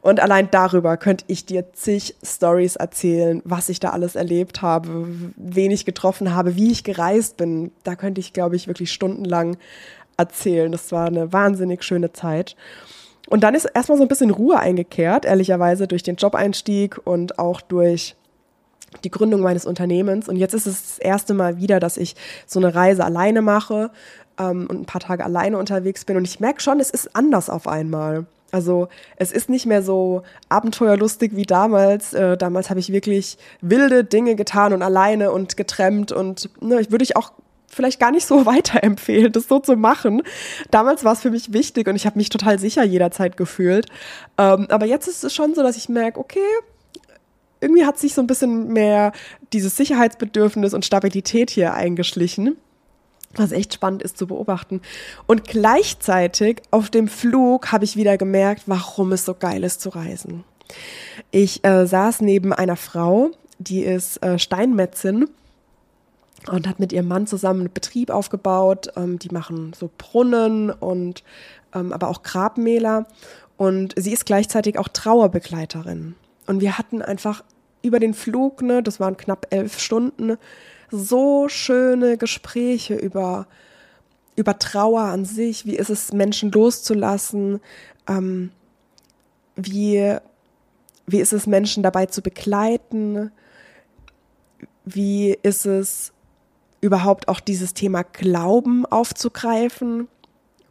Und 0.00 0.20
allein 0.20 0.50
darüber 0.50 0.96
könnte 0.96 1.24
ich 1.28 1.44
dir 1.44 1.72
zig 1.72 2.16
Stories 2.22 2.76
erzählen, 2.76 3.42
was 3.44 3.68
ich 3.68 3.80
da 3.80 3.90
alles 3.90 4.16
erlebt 4.16 4.62
habe, 4.62 5.08
wen 5.36 5.70
ich 5.70 5.84
getroffen 5.84 6.34
habe, 6.34 6.56
wie 6.56 6.72
ich 6.72 6.84
gereist 6.84 7.36
bin. 7.36 7.70
Da 7.84 7.94
könnte 7.94 8.20
ich, 8.20 8.32
glaube 8.32 8.56
ich, 8.56 8.66
wirklich 8.66 8.92
stundenlang 8.92 9.58
erzählen. 10.16 10.72
Das 10.72 10.90
war 10.90 11.06
eine 11.06 11.32
wahnsinnig 11.32 11.84
schöne 11.84 12.12
Zeit. 12.12 12.56
Und 13.28 13.44
dann 13.44 13.54
ist 13.54 13.66
erstmal 13.66 13.98
so 13.98 14.04
ein 14.04 14.08
bisschen 14.08 14.30
Ruhe 14.30 14.58
eingekehrt, 14.58 15.26
ehrlicherweise 15.26 15.86
durch 15.86 16.02
den 16.02 16.16
Jobeinstieg 16.16 16.98
und 17.04 17.38
auch 17.38 17.60
durch 17.60 18.16
die 19.04 19.10
Gründung 19.10 19.40
meines 19.40 19.66
Unternehmens. 19.66 20.28
Und 20.28 20.36
jetzt 20.36 20.54
ist 20.54 20.66
es 20.66 20.82
das 20.82 20.98
erste 20.98 21.34
Mal 21.34 21.58
wieder, 21.58 21.80
dass 21.80 21.96
ich 21.96 22.16
so 22.46 22.58
eine 22.58 22.74
Reise 22.74 23.04
alleine 23.04 23.42
mache 23.42 23.90
ähm, 24.38 24.66
und 24.68 24.80
ein 24.80 24.86
paar 24.86 25.00
Tage 25.00 25.24
alleine 25.24 25.58
unterwegs 25.58 26.04
bin. 26.04 26.16
Und 26.16 26.24
ich 26.24 26.40
merke 26.40 26.60
schon, 26.60 26.80
es 26.80 26.90
ist 26.90 27.14
anders 27.14 27.50
auf 27.50 27.68
einmal. 27.68 28.26
Also 28.50 28.88
es 29.16 29.30
ist 29.30 29.50
nicht 29.50 29.66
mehr 29.66 29.82
so 29.82 30.22
abenteuerlustig 30.48 31.36
wie 31.36 31.44
damals. 31.44 32.14
Äh, 32.14 32.36
damals 32.36 32.70
habe 32.70 32.80
ich 32.80 32.92
wirklich 32.92 33.36
wilde 33.60 34.04
Dinge 34.04 34.36
getan 34.36 34.72
und 34.72 34.82
alleine 34.82 35.32
und 35.32 35.56
getrennt 35.56 36.12
und 36.12 36.48
ne, 36.62 36.80
ich 36.80 36.90
würde 36.90 37.04
ich 37.04 37.16
auch 37.16 37.32
vielleicht 37.66 38.00
gar 38.00 38.10
nicht 38.10 38.26
so 38.26 38.46
weiterempfehlen, 38.46 39.32
das 39.32 39.48
so 39.48 39.58
zu 39.58 39.76
machen. 39.76 40.22
Damals 40.70 41.04
war 41.04 41.12
es 41.12 41.20
für 41.20 41.30
mich 41.30 41.52
wichtig 41.52 41.88
und 41.88 41.96
ich 41.96 42.06
habe 42.06 42.16
mich 42.16 42.30
total 42.30 42.58
sicher 42.58 42.84
jederzeit 42.84 43.36
gefühlt. 43.36 43.86
Ähm, 44.38 44.66
aber 44.70 44.86
jetzt 44.86 45.08
ist 45.08 45.24
es 45.24 45.34
schon 45.34 45.54
so, 45.54 45.62
dass 45.62 45.76
ich 45.76 45.90
merke, 45.90 46.18
okay, 46.18 46.40
irgendwie 47.60 47.84
hat 47.84 47.98
sich 47.98 48.14
so 48.14 48.20
ein 48.20 48.26
bisschen 48.26 48.72
mehr 48.72 49.12
dieses 49.52 49.76
Sicherheitsbedürfnis 49.76 50.74
und 50.74 50.84
Stabilität 50.84 51.50
hier 51.50 51.74
eingeschlichen. 51.74 52.56
Was 53.34 53.52
echt 53.52 53.74
spannend 53.74 54.02
ist 54.02 54.16
zu 54.16 54.26
beobachten. 54.26 54.80
Und 55.26 55.44
gleichzeitig 55.44 56.62
auf 56.70 56.88
dem 56.88 57.08
Flug 57.08 57.72
habe 57.72 57.84
ich 57.84 57.96
wieder 57.96 58.16
gemerkt, 58.16 58.62
warum 58.66 59.12
es 59.12 59.26
so 59.26 59.34
geil 59.34 59.64
ist 59.64 59.82
zu 59.82 59.90
reisen. 59.90 60.44
Ich 61.30 61.64
äh, 61.64 61.86
saß 61.86 62.22
neben 62.22 62.52
einer 62.52 62.76
Frau, 62.76 63.30
die 63.58 63.80
ist 63.82 64.22
äh, 64.22 64.38
Steinmetzin 64.38 65.28
und 66.50 66.66
hat 66.66 66.78
mit 66.78 66.92
ihrem 66.92 67.08
Mann 67.08 67.26
zusammen 67.26 67.60
einen 67.60 67.72
Betrieb 67.72 68.10
aufgebaut. 68.10 68.88
Ähm, 68.96 69.18
die 69.18 69.30
machen 69.30 69.72
so 69.78 69.90
Brunnen 69.98 70.70
und 70.70 71.22
ähm, 71.74 71.92
aber 71.92 72.08
auch 72.08 72.22
Grabmäler. 72.22 73.06
Und 73.56 73.94
sie 73.96 74.12
ist 74.12 74.24
gleichzeitig 74.24 74.78
auch 74.78 74.88
Trauerbegleiterin. 74.88 76.14
Und 76.48 76.60
wir 76.60 76.78
hatten 76.78 77.02
einfach 77.02 77.44
über 77.82 78.00
den 78.00 78.14
Flug, 78.14 78.62
ne, 78.62 78.82
das 78.82 78.98
waren 78.98 79.16
knapp 79.16 79.46
elf 79.50 79.78
Stunden, 79.78 80.38
so 80.90 81.48
schöne 81.48 82.16
Gespräche 82.16 82.94
über, 82.94 83.46
über 84.34 84.58
Trauer 84.58 85.02
an 85.02 85.26
sich, 85.26 85.66
wie 85.66 85.76
ist 85.76 85.90
es, 85.90 86.12
Menschen 86.12 86.50
loszulassen, 86.50 87.60
ähm, 88.08 88.50
wie, 89.56 90.16
wie 91.06 91.20
ist 91.20 91.34
es, 91.34 91.46
Menschen 91.46 91.82
dabei 91.82 92.06
zu 92.06 92.22
begleiten, 92.22 93.30
wie 94.86 95.36
ist 95.42 95.66
es, 95.66 96.12
überhaupt 96.80 97.28
auch 97.28 97.40
dieses 97.40 97.74
Thema 97.74 98.04
Glauben 98.04 98.86
aufzugreifen. 98.86 100.08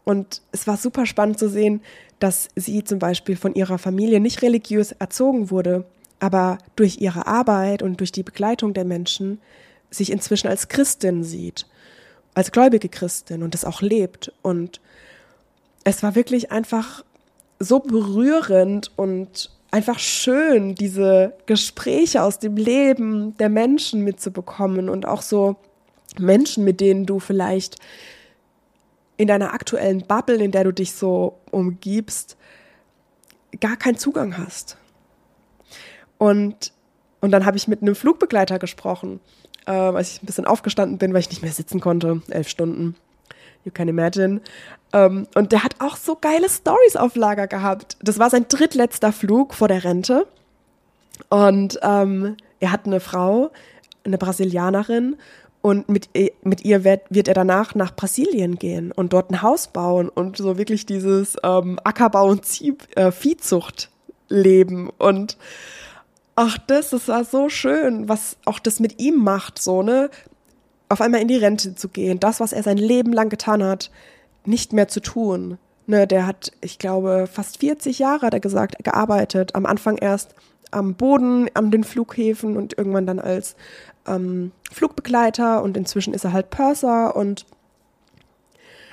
Und 0.08 0.42
es 0.54 0.68
war 0.68 0.78
super 0.78 1.06
spannend 1.06 1.38
zu 1.38 1.50
sehen, 1.50 1.82
dass 2.20 2.48
sie 2.56 2.86
zum 2.86 2.98
Beispiel 2.98 3.36
von 3.36 3.54
ihrer 3.56 3.78
Familie 3.78 4.22
nicht 4.22 4.42
religiös 4.42 4.94
erzogen 4.94 5.52
wurde, 5.52 5.84
aber 6.22 6.60
durch 6.78 7.02
ihre 7.02 7.28
Arbeit 7.28 7.84
und 7.84 8.00
durch 8.00 8.14
die 8.14 8.24
Begleitung 8.24 8.74
der 8.74 8.86
Menschen 8.86 9.42
sich 9.92 10.10
inzwischen 10.10 10.48
als 10.48 10.70
Christin 10.70 11.26
sieht, 11.26 11.68
als 12.36 12.54
gläubige 12.54 12.88
Christin 12.88 13.44
und 13.44 13.54
das 13.54 13.66
auch 13.66 13.82
lebt. 13.82 14.32
Und 14.44 14.80
es 15.84 16.02
war 16.04 16.16
wirklich 16.16 16.54
einfach 16.54 17.04
so 17.60 17.82
berührend 17.82 18.94
und 18.96 19.52
einfach 19.72 20.00
schön, 20.00 20.74
diese 20.74 21.34
Gespräche 21.48 22.24
aus 22.24 22.40
dem 22.40 22.56
Leben 22.56 23.36
der 23.40 23.50
Menschen 23.50 24.06
mitzubekommen 24.06 24.88
und 24.88 25.06
auch 25.06 25.22
so 25.22 25.58
Menschen, 26.18 26.64
mit 26.64 26.80
denen 26.80 27.06
du 27.06 27.20
vielleicht 27.20 27.76
in 29.18 29.28
deiner 29.28 29.54
aktuellen 29.54 30.06
Bubble, 30.06 30.44
in 30.44 30.52
der 30.52 30.64
du 30.64 30.72
dich 30.72 30.94
so 30.94 31.40
umgibst, 31.52 32.38
gar 33.60 33.76
keinen 33.76 33.98
Zugang 33.98 34.38
hast. 34.38 34.78
Und, 36.18 36.72
und 37.22 37.32
dann 37.32 37.46
habe 37.46 37.58
ich 37.58 37.68
mit 37.68 37.82
einem 37.82 37.96
Flugbegleiter 37.96 38.60
gesprochen, 38.60 39.20
äh, 39.66 39.72
als 39.72 40.12
ich 40.12 40.24
ein 40.24 40.26
bisschen 40.26 40.46
aufgestanden 40.46 40.98
bin, 40.98 41.14
weil 41.14 41.22
ich 41.22 41.30
nicht 41.30 41.42
mehr 41.42 41.52
sitzen 41.52 41.80
konnte, 41.80 42.22
elf 42.30 42.48
Stunden. 42.48 42.96
You 43.66 43.72
can 43.72 43.88
imagine. 43.88 44.42
Ähm, 44.94 45.28
und 45.36 45.52
der 45.52 45.64
hat 45.64 45.76
auch 45.80 45.98
so 45.98 46.16
geile 46.16 46.50
Stories 46.50 46.96
auf 46.96 47.16
Lager 47.16 47.48
gehabt. 47.48 47.98
Das 48.02 48.18
war 48.20 48.30
sein 48.30 48.46
drittletzter 48.48 49.12
Flug 49.12 49.54
vor 49.54 49.68
der 49.68 49.84
Rente. 49.84 50.28
Und 51.30 51.80
ähm, 51.82 52.38
er 52.60 52.72
hat 52.72 52.86
eine 52.86 53.00
Frau, 53.00 53.52
eine 54.06 54.18
Brasilianerin, 54.18 55.18
und 55.68 55.90
mit, 55.90 56.10
mit 56.44 56.64
ihr 56.64 56.86
wird, 56.86 57.02
wird 57.10 57.28
er 57.28 57.34
danach 57.34 57.76
nach 57.76 57.94
Brasilien 57.94 58.56
gehen 58.56 58.94
und 58.94 59.12
dort 59.12 59.32
ein 59.32 59.42
Haus 59.42 59.68
bauen 59.68 60.08
und 60.08 60.38
so 60.38 60.58
wirklich 60.58 60.86
dieses 60.86 61.36
ähm, 61.44 61.78
Ackerbau 61.84 62.30
und 62.30 62.46
Zieh, 62.46 62.78
äh, 62.96 63.12
Viehzucht 63.12 63.90
leben. 64.30 64.90
Und 64.98 65.38
ach, 66.38 66.58
das, 66.68 66.92
das 66.92 67.10
war 67.10 67.26
so 67.26 67.50
schön, 67.50 68.08
was 68.08 68.38
auch 68.46 68.60
das 68.60 68.80
mit 68.80 69.02
ihm 69.02 69.18
macht, 69.18 69.62
so, 69.62 69.84
ne? 69.84 70.10
Auf 70.88 71.02
einmal 71.02 71.22
in 71.22 71.28
die 71.28 71.36
Rente 71.36 71.76
zu 71.76 71.90
gehen, 71.90 72.22
das, 72.22 72.40
was 72.40 72.54
er 72.54 72.64
sein 72.64 72.78
Leben 72.78 73.12
lang 73.12 73.28
getan 73.28 73.62
hat, 73.62 73.92
nicht 74.46 74.72
mehr 74.72 74.88
zu 74.88 75.02
tun. 75.02 75.58
Ne, 75.86 76.08
der 76.08 76.26
hat, 76.26 76.54
ich 76.62 76.80
glaube, 76.80 77.28
fast 77.30 77.60
40 77.60 78.00
Jahre, 78.00 78.28
hat 78.28 78.34
er 78.34 78.40
gesagt, 78.40 78.82
gearbeitet. 78.86 79.54
Am 79.54 79.66
Anfang 79.66 79.98
erst 79.98 80.34
am 80.72 80.96
Boden, 80.96 81.50
an 81.54 81.72
den 81.72 81.84
Flughäfen 81.84 82.56
und 82.56 82.78
irgendwann 82.78 83.06
dann 83.06 83.20
als 83.20 83.58
ähm, 84.08 84.52
Flugbegleiter 84.72 85.64
und 85.64 85.78
inzwischen 85.78 86.14
ist 86.14 86.26
er 86.26 86.34
halt 86.34 86.50
Purser 86.50 87.16
und 87.16 87.46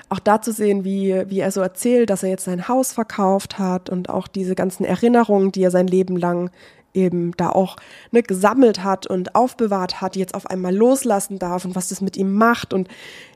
auch 0.08 0.18
da 0.18 0.40
zu 0.40 0.52
sehen, 0.52 0.84
wie, 0.84 1.24
wie 1.28 1.40
er 1.40 1.50
so 1.50 1.60
erzählt, 1.60 2.10
dass 2.10 2.22
er 2.22 2.28
jetzt 2.28 2.44
sein 2.44 2.68
Haus 2.68 2.92
verkauft 2.92 3.58
hat 3.58 3.90
und 3.90 4.10
auch 4.10 4.28
diese 4.28 4.54
ganzen 4.54 4.84
Erinnerungen, 4.84 5.50
die 5.50 5.62
er 5.62 5.70
sein 5.70 5.86
Leben 5.86 6.16
lang 6.16 6.50
eben 6.94 7.32
da 7.36 7.50
auch 7.50 7.76
ne, 8.12 8.22
gesammelt 8.22 8.84
hat 8.84 9.06
und 9.06 9.34
aufbewahrt 9.34 10.00
hat, 10.00 10.16
jetzt 10.16 10.34
auf 10.34 10.46
einmal 10.46 10.74
loslassen 10.74 11.38
darf 11.38 11.64
und 11.64 11.74
was 11.74 11.88
das 11.88 12.00
mit 12.00 12.16
ihm 12.16 12.34
macht 12.34 12.72
und 12.72 12.88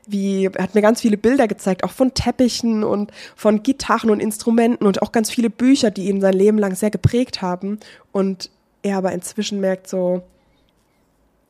wie, 0.07 0.45
er 0.45 0.63
hat 0.63 0.75
mir 0.75 0.81
ganz 0.81 1.01
viele 1.01 1.17
Bilder 1.17 1.47
gezeigt, 1.47 1.83
auch 1.83 1.91
von 1.91 2.13
Teppichen 2.13 2.83
und 2.83 3.11
von 3.35 3.61
Gitarren 3.61 4.09
und 4.09 4.21
Instrumenten 4.21 4.87
und 4.87 5.01
auch 5.01 5.11
ganz 5.11 5.29
viele 5.29 5.49
Bücher, 5.49 5.91
die 5.91 6.07
ihn 6.07 6.21
sein 6.21 6.33
Leben 6.33 6.57
lang 6.57 6.75
sehr 6.75 6.89
geprägt 6.89 7.41
haben 7.41 7.79
und 8.11 8.49
er 8.81 8.97
aber 8.97 9.11
inzwischen 9.11 9.59
merkt 9.59 9.89
so, 9.89 10.23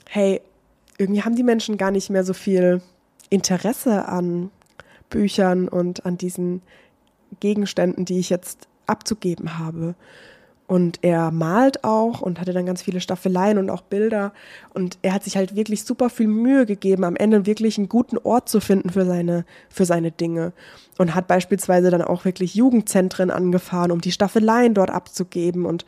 hey, 0.10 0.42
irgendwie 0.98 1.24
haben 1.24 1.36
die 1.36 1.44
Menschen 1.44 1.78
gar 1.78 1.92
nicht 1.92 2.10
mehr 2.10 2.24
so 2.24 2.34
viel 2.34 2.82
Interesse 3.30 4.08
an 4.08 4.50
Büchern 5.10 5.68
und 5.68 6.06
an 6.06 6.18
diesen 6.18 6.62
Gegenständen, 7.40 8.06
die 8.06 8.20
ich 8.20 8.30
jetzt 8.30 8.68
abzugeben 8.88 9.60
habe. 9.60 9.94
Und 10.68 11.00
er 11.02 11.32
malt 11.32 11.84
auch 11.84 12.22
und 12.22 12.40
hatte 12.40 12.54
dann 12.54 12.66
ganz 12.66 12.82
viele 12.84 13.02
Staffeleien 13.02 13.58
und 13.58 13.70
auch 13.70 13.82
Bilder. 13.82 14.34
Und 14.74 15.00
er 15.02 15.14
hat 15.14 15.24
sich 15.24 15.36
halt 15.36 15.56
wirklich 15.56 15.84
super 15.84 16.10
viel 16.10 16.28
Mühe 16.28 16.66
gegeben, 16.66 17.04
am 17.06 17.16
Ende 17.16 17.46
wirklich 17.46 17.78
einen 17.78 17.90
guten 17.90 18.18
Ort 18.20 18.50
zu 18.50 18.60
finden 18.60 18.92
für 18.92 19.06
seine, 19.06 19.46
für 19.70 19.86
seine 19.86 20.12
Dinge. 20.12 20.54
Und 20.98 21.16
hat 21.16 21.28
beispielsweise 21.28 21.90
dann 21.90 22.04
auch 22.04 22.26
wirklich 22.26 22.56
Jugendzentren 22.56 23.32
angefahren, 23.32 23.92
um 23.92 24.02
die 24.02 24.12
Staffeleien 24.12 24.74
dort 24.74 24.92
abzugeben. 24.92 25.66
Und 25.66 25.86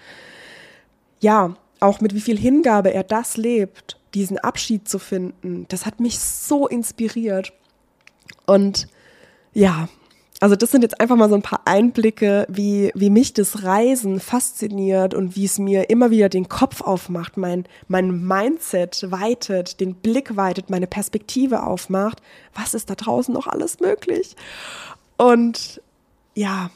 ja, 1.20 1.56
auch 1.80 2.02
mit 2.02 2.16
wie 2.16 2.22
viel 2.22 2.38
Hingabe 2.38 2.94
er 2.94 3.04
das 3.04 3.38
lebt 3.38 3.98
diesen 4.14 4.38
Abschied 4.38 4.88
zu 4.88 5.00
finden, 5.00 5.66
das 5.70 5.86
hat 5.86 6.00
mich 6.00 6.20
so 6.20 6.68
inspiriert. 6.68 7.54
Und 8.46 8.88
ja, 9.54 9.88
also 10.42 10.56
das 10.56 10.72
sind 10.72 10.82
jetzt 10.82 11.00
einfach 11.00 11.16
mal 11.16 11.30
so 11.30 11.36
ein 11.36 11.44
paar 11.44 11.62
Einblicke, 11.66 12.48
wie, 12.50 12.92
wie 12.96 13.12
mich 13.12 13.34
das 13.34 13.64
Reisen 13.64 14.20
fasziniert 14.20 15.14
und 15.14 15.36
wie 15.36 15.46
es 15.46 15.60
mir 15.60 15.90
immer 15.92 16.10
wieder 16.10 16.30
den 16.30 16.50
Kopf 16.50 16.82
aufmacht, 16.82 17.38
mein, 17.38 17.66
mein 17.88 18.26
Mindset 18.26 19.06
weitet, 19.12 19.80
den 19.80 19.94
Blick 19.94 20.36
weitet, 20.36 20.72
meine 20.72 20.88
Perspektive 20.88 21.64
aufmacht. 21.64 22.22
Was 22.56 22.74
ist 22.74 22.90
da 22.90 22.96
draußen 22.96 23.34
noch 23.34 23.46
alles 23.46 23.80
möglich? 23.80 24.36
Und 25.18 25.80
ja, 26.34 26.72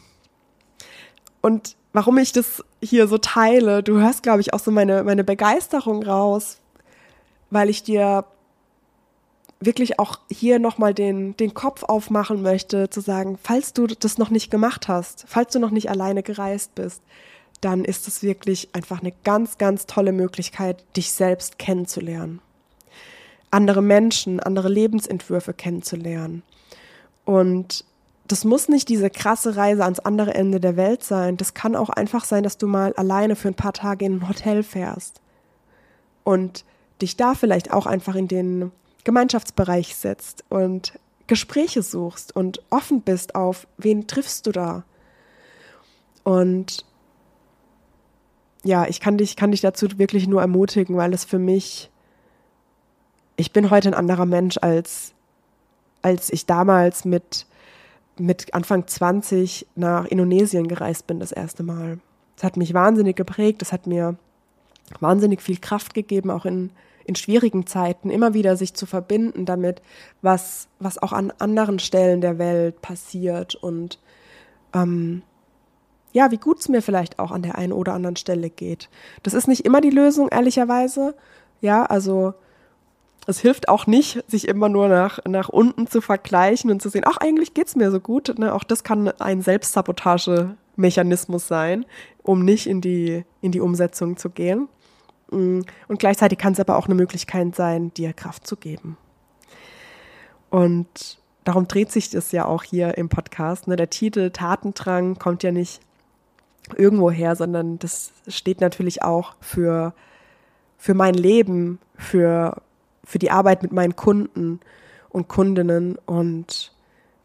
und 1.41 1.75
warum 1.91 2.17
ich 2.17 2.33
das 2.33 2.63
hier 2.83 3.07
so 3.07 3.17
teile. 3.17 3.81
Du 3.81 3.99
hörst, 3.99 4.21
glaube 4.23 4.41
ich, 4.41 4.53
auch 4.53 4.59
so 4.59 4.69
meine, 4.69 5.03
meine 5.03 5.23
Begeisterung 5.23 6.03
raus, 6.03 6.59
weil 7.55 7.69
ich 7.69 7.83
dir 7.83 8.25
wirklich 9.61 9.97
auch 9.97 10.19
hier 10.29 10.59
nochmal 10.59 10.93
den, 10.93 11.37
den 11.37 11.53
Kopf 11.53 11.83
aufmachen 11.83 12.41
möchte, 12.41 12.89
zu 12.89 12.99
sagen, 12.99 13.39
falls 13.41 13.71
du 13.71 13.87
das 13.87 14.17
noch 14.17 14.29
nicht 14.29 14.51
gemacht 14.51 14.89
hast, 14.89 15.23
falls 15.25 15.53
du 15.53 15.59
noch 15.59 15.71
nicht 15.71 15.89
alleine 15.89 16.21
gereist 16.21 16.75
bist, 16.75 17.01
dann 17.61 17.85
ist 17.85 18.09
es 18.09 18.21
wirklich 18.21 18.67
einfach 18.73 18.99
eine 18.99 19.13
ganz, 19.23 19.57
ganz 19.57 19.85
tolle 19.85 20.11
Möglichkeit, 20.11 20.83
dich 20.97 21.13
selbst 21.13 21.57
kennenzulernen. 21.57 22.41
Andere 23.51 23.81
Menschen, 23.81 24.41
andere 24.41 24.67
Lebensentwürfe 24.67 25.53
kennenzulernen. 25.53 26.43
Und 27.23 27.85
das 28.27 28.43
muss 28.43 28.67
nicht 28.67 28.89
diese 28.89 29.09
krasse 29.09 29.55
Reise 29.55 29.85
ans 29.85 29.99
andere 29.99 30.33
Ende 30.33 30.59
der 30.59 30.75
Welt 30.75 31.05
sein. 31.05 31.37
Das 31.37 31.53
kann 31.53 31.77
auch 31.77 31.89
einfach 31.89 32.25
sein, 32.25 32.43
dass 32.43 32.57
du 32.57 32.67
mal 32.67 32.91
alleine 32.95 33.37
für 33.37 33.47
ein 33.47 33.55
paar 33.55 33.71
Tage 33.71 34.03
in 34.03 34.17
ein 34.17 34.27
Hotel 34.27 34.61
fährst 34.61 35.21
und 36.25 36.65
dich 37.01 37.17
da 37.17 37.35
vielleicht 37.35 37.71
auch 37.71 37.85
einfach 37.85 38.15
in 38.15 38.27
den 38.27 38.71
Gemeinschaftsbereich 39.03 39.95
setzt 39.95 40.43
und 40.49 40.99
Gespräche 41.27 41.81
suchst 41.81 42.35
und 42.35 42.61
offen 42.69 43.01
bist 43.01 43.35
auf, 43.35 43.67
wen 43.77 44.07
triffst 44.07 44.47
du 44.47 44.51
da? 44.51 44.83
Und 46.23 46.85
ja, 48.63 48.87
ich 48.87 48.99
kann 48.99 49.17
dich, 49.17 49.35
kann 49.35 49.51
dich 49.51 49.61
dazu 49.61 49.87
wirklich 49.97 50.27
nur 50.27 50.41
ermutigen, 50.41 50.97
weil 50.97 51.13
es 51.13 51.25
für 51.25 51.39
mich, 51.39 51.91
ich 53.35 53.53
bin 53.53 53.69
heute 53.69 53.89
ein 53.89 53.93
anderer 53.93 54.25
Mensch 54.25 54.57
als, 54.61 55.13
als 56.01 56.31
ich 56.31 56.45
damals 56.45 57.05
mit 57.05 57.45
mit 58.19 58.53
Anfang 58.53 58.87
20 58.87 59.67
nach 59.75 60.05
Indonesien 60.05 60.67
gereist 60.67 61.07
bin 61.07 61.19
das 61.19 61.31
erste 61.31 61.63
Mal. 61.63 61.99
Das 62.35 62.43
hat 62.43 62.57
mich 62.57 62.73
wahnsinnig 62.73 63.15
geprägt, 63.15 63.61
das 63.61 63.71
hat 63.71 63.87
mir 63.87 64.17
wahnsinnig 64.99 65.41
viel 65.41 65.57
Kraft 65.57 65.93
gegeben, 65.93 66.31
auch 66.31 66.45
in, 66.45 66.71
in 67.05 67.15
schwierigen 67.15 67.67
Zeiten, 67.67 68.09
immer 68.09 68.33
wieder 68.33 68.57
sich 68.57 68.73
zu 68.73 68.85
verbinden 68.85 69.45
damit, 69.45 69.81
was, 70.21 70.67
was 70.79 71.01
auch 71.01 71.13
an 71.13 71.31
anderen 71.39 71.79
Stellen 71.79 72.21
der 72.21 72.37
Welt 72.37 72.81
passiert 72.81 73.55
und 73.55 73.99
ähm, 74.73 75.21
ja, 76.11 76.31
wie 76.31 76.37
gut 76.37 76.59
es 76.59 76.69
mir 76.69 76.81
vielleicht 76.81 77.19
auch 77.19 77.31
an 77.31 77.41
der 77.41 77.57
einen 77.57 77.73
oder 77.73 77.93
anderen 77.93 78.15
Stelle 78.15 78.49
geht. 78.49 78.89
Das 79.23 79.33
ist 79.33 79.49
nicht 79.49 79.65
immer 79.65 79.81
die 79.81 79.89
Lösung, 79.89 80.29
ehrlicherweise. 80.29 81.13
Ja, 81.59 81.85
also 81.85 82.33
es 83.27 83.39
hilft 83.39 83.69
auch 83.69 83.85
nicht, 83.85 84.23
sich 84.29 84.47
immer 84.47 84.69
nur 84.69 84.87
nach, 84.87 85.19
nach 85.25 85.49
unten 85.49 85.87
zu 85.87 85.99
vergleichen 85.99 86.71
und 86.71 86.81
zu 86.81 86.89
sehen, 86.89 87.03
ach, 87.05 87.17
eigentlich 87.17 87.53
geht 87.53 87.67
es 87.67 87.75
mir 87.75 87.91
so 87.91 87.99
gut. 87.99 88.39
Ne? 88.39 88.53
Auch 88.53 88.63
das 88.63 88.83
kann 88.83 89.09
ein 89.19 89.41
Selbstsabotagemechanismus 89.41 91.47
sein, 91.47 91.85
um 92.23 92.45
nicht 92.45 92.67
in 92.67 92.81
die, 92.81 93.25
in 93.41 93.51
die 93.51 93.61
Umsetzung 93.61 94.15
zu 94.15 94.29
gehen. 94.29 94.69
Mm, 95.31 95.61
und 95.87 95.99
gleichzeitig 95.99 96.37
kann 96.37 96.53
es 96.53 96.59
aber 96.59 96.77
auch 96.77 96.85
eine 96.85 96.95
Möglichkeit 96.95 97.55
sein, 97.55 97.93
dir 97.93 98.13
Kraft 98.13 98.47
zu 98.47 98.55
geben. 98.57 98.97
Und 100.49 101.19
darum 101.43 101.67
dreht 101.67 101.91
sich 101.91 102.09
das 102.09 102.31
ja 102.31 102.45
auch 102.45 102.63
hier 102.63 102.97
im 102.97 103.09
Podcast. 103.09 103.67
Ne? 103.67 103.75
Der 103.75 103.89
Titel 103.89 104.31
Tatendrang 104.31 105.19
kommt 105.19 105.43
ja 105.43 105.51
nicht 105.51 105.81
irgendwo 106.75 107.11
her, 107.11 107.35
sondern 107.35 107.77
das 107.79 108.11
steht 108.27 108.61
natürlich 108.61 109.03
auch 109.03 109.35
für, 109.41 109.93
für 110.77 110.93
mein 110.93 111.13
Leben, 111.13 111.79
für 111.95 112.61
für 113.05 113.19
die 113.19 113.31
Arbeit 113.31 113.63
mit 113.63 113.71
meinen 113.71 113.95
Kunden 113.95 114.59
und 115.09 115.27
Kundinnen 115.27 115.97
und 116.05 116.73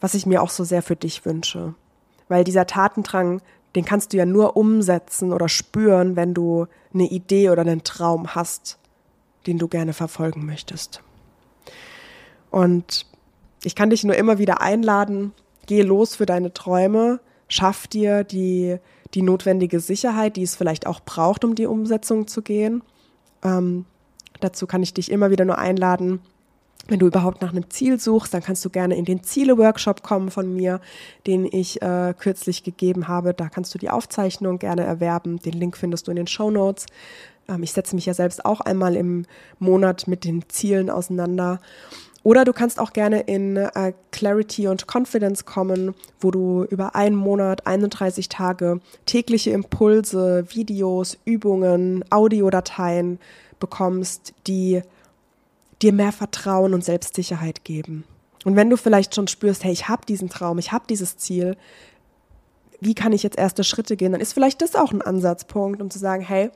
was 0.00 0.14
ich 0.14 0.26
mir 0.26 0.42
auch 0.42 0.50
so 0.50 0.64
sehr 0.64 0.82
für 0.82 0.96
dich 0.96 1.24
wünsche. 1.24 1.74
Weil 2.28 2.44
dieser 2.44 2.66
Tatendrang, 2.66 3.42
den 3.74 3.84
kannst 3.84 4.12
du 4.12 4.16
ja 4.16 4.26
nur 4.26 4.56
umsetzen 4.56 5.32
oder 5.32 5.48
spüren, 5.48 6.16
wenn 6.16 6.34
du 6.34 6.66
eine 6.92 7.08
Idee 7.08 7.50
oder 7.50 7.62
einen 7.62 7.84
Traum 7.84 8.34
hast, 8.34 8.78
den 9.46 9.58
du 9.58 9.68
gerne 9.68 9.92
verfolgen 9.92 10.44
möchtest. 10.44 11.02
Und 12.50 13.06
ich 13.62 13.74
kann 13.74 13.90
dich 13.90 14.04
nur 14.04 14.16
immer 14.16 14.38
wieder 14.38 14.60
einladen, 14.60 15.32
geh 15.66 15.82
los 15.82 16.16
für 16.16 16.26
deine 16.26 16.52
Träume, 16.52 17.20
schaff 17.48 17.86
dir 17.86 18.24
die, 18.24 18.78
die 19.14 19.22
notwendige 19.22 19.80
Sicherheit, 19.80 20.36
die 20.36 20.42
es 20.42 20.56
vielleicht 20.56 20.86
auch 20.86 21.00
braucht, 21.00 21.44
um 21.44 21.54
die 21.54 21.66
Umsetzung 21.66 22.26
zu 22.26 22.42
gehen. 22.42 22.82
Ähm, 23.42 23.84
Dazu 24.40 24.66
kann 24.66 24.82
ich 24.82 24.94
dich 24.94 25.10
immer 25.10 25.30
wieder 25.30 25.44
nur 25.44 25.58
einladen. 25.58 26.20
Wenn 26.90 26.98
du 26.98 27.06
überhaupt 27.06 27.40
nach 27.40 27.52
einem 27.52 27.70
Ziel 27.70 28.00
suchst, 28.00 28.34
dann 28.34 28.42
kannst 28.42 28.64
du 28.64 28.68
gerne 28.68 28.96
in 28.96 29.04
den 29.04 29.22
Ziele-Workshop 29.22 30.02
kommen 30.02 30.28
von 30.28 30.52
mir, 30.52 30.80
den 31.24 31.44
ich 31.44 31.80
äh, 31.80 32.12
kürzlich 32.18 32.64
gegeben 32.64 33.06
habe. 33.06 33.32
Da 33.32 33.48
kannst 33.48 33.72
du 33.72 33.78
die 33.78 33.90
Aufzeichnung 33.90 34.58
gerne 34.58 34.82
erwerben. 34.82 35.38
Den 35.38 35.52
Link 35.52 35.76
findest 35.76 36.08
du 36.08 36.10
in 36.10 36.16
den 36.16 36.26
Show 36.26 36.50
Notes. 36.50 36.86
Ähm, 37.48 37.62
ich 37.62 37.70
setze 37.70 37.94
mich 37.94 38.06
ja 38.06 38.14
selbst 38.14 38.44
auch 38.44 38.60
einmal 38.60 38.96
im 38.96 39.26
Monat 39.60 40.08
mit 40.08 40.24
den 40.24 40.48
Zielen 40.48 40.90
auseinander. 40.90 41.60
Oder 42.24 42.44
du 42.44 42.52
kannst 42.52 42.80
auch 42.80 42.92
gerne 42.92 43.20
in 43.20 43.56
äh, 43.56 43.92
Clarity 44.10 44.66
und 44.66 44.86
Confidence 44.92 45.44
kommen, 45.44 45.94
wo 46.20 46.32
du 46.32 46.64
über 46.64 46.96
einen 46.96 47.14
Monat, 47.14 47.68
31 47.68 48.28
Tage 48.28 48.80
tägliche 49.06 49.52
Impulse, 49.52 50.44
Videos, 50.50 51.18
Übungen, 51.24 52.04
Audiodateien 52.10 53.20
bekommst, 53.60 54.34
die 54.48 54.82
dir 55.82 55.92
mehr 55.92 56.12
Vertrauen 56.12 56.74
und 56.74 56.84
Selbstsicherheit 56.84 57.64
geben. 57.64 58.04
Und 58.44 58.56
wenn 58.56 58.70
du 58.70 58.76
vielleicht 58.76 59.14
schon 59.14 59.28
spürst, 59.28 59.64
hey, 59.64 59.72
ich 59.72 59.88
habe 59.88 60.06
diesen 60.06 60.28
Traum, 60.28 60.58
ich 60.58 60.72
habe 60.72 60.84
dieses 60.88 61.16
Ziel, 61.16 61.56
wie 62.80 62.94
kann 62.94 63.12
ich 63.12 63.22
jetzt 63.22 63.38
erste 63.38 63.64
Schritte 63.64 63.96
gehen, 63.96 64.12
dann 64.12 64.20
ist 64.20 64.32
vielleicht 64.32 64.62
das 64.62 64.74
auch 64.74 64.92
ein 64.92 65.02
Ansatzpunkt, 65.02 65.82
um 65.82 65.90
zu 65.90 65.98
sagen, 65.98 66.22
hey, 66.22 66.50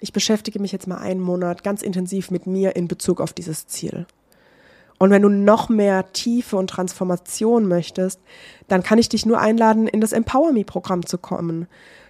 ich 0.00 0.12
beschäftige 0.12 0.60
mich 0.60 0.72
jetzt 0.72 0.86
mal 0.86 0.98
einen 0.98 1.20
Monat 1.20 1.64
ganz 1.64 1.80
intensiv 1.80 2.30
mit 2.30 2.46
mir 2.46 2.76
in 2.76 2.88
Bezug 2.88 3.20
auf 3.20 3.32
dieses 3.32 3.66
Ziel. 3.66 4.06
Und 4.98 5.10
wenn 5.10 5.22
du 5.22 5.28
noch 5.28 5.68
mehr 5.68 6.12
Tiefe 6.12 6.56
und 6.56 6.68
Transformation 6.68 7.66
möchtest, 7.66 8.20
dann 8.68 8.82
kann 8.82 8.98
ich 8.98 9.08
dich 9.08 9.26
nur 9.26 9.40
einladen, 9.40 9.88
in 9.88 10.00
das 10.00 10.12
Empower 10.12 10.52
Me-Programm 10.52 11.04
zu 11.06 11.18
kommen. 11.18 11.66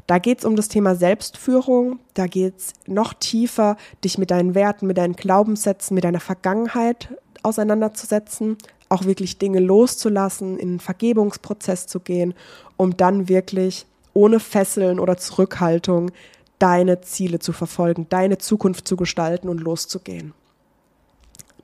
Da 0.07 0.19
geht 0.19 0.41
es 0.41 0.45
um 0.45 0.55
das 0.55 0.69
Thema 0.69 0.95
Selbstführung, 0.95 1.99
da 2.13 2.27
geht 2.27 2.59
es 2.59 2.73
noch 2.87 3.15
tiefer, 3.15 3.77
dich 4.05 4.19
mit 4.19 4.31
deinen 4.31 4.55
Werten, 4.55 4.87
mit 4.87 4.99
deinen 4.99 5.17
Glaubenssätzen, 5.17 5.95
mit 5.95 6.05
deiner 6.05 6.21
Vergangenheit 6.21 7.09
auseinanderzusetzen, 7.43 8.59
auch 8.91 9.05
wirklich 9.05 9.39
Dinge 9.39 9.61
loszulassen, 9.61 10.59
in 10.59 10.69
einen 10.69 10.81
Vergebungsprozess 10.81 11.87
zu 11.87 12.01
gehen, 12.01 12.35
um 12.77 12.97
dann 12.97 13.29
wirklich 13.29 13.87
ohne 14.13 14.41
Fesseln 14.41 15.01
oder 15.01 15.17
Zurückhaltung 15.17 16.11
deine 16.59 17.01
Ziele 17.01 17.39
zu 17.39 17.53
verfolgen, 17.53 18.07
deine 18.11 18.39
Zukunft 18.39 18.87
zu 18.87 18.97
gestalten 18.97 19.49
und 19.49 19.59
loszugehen. 19.59 20.35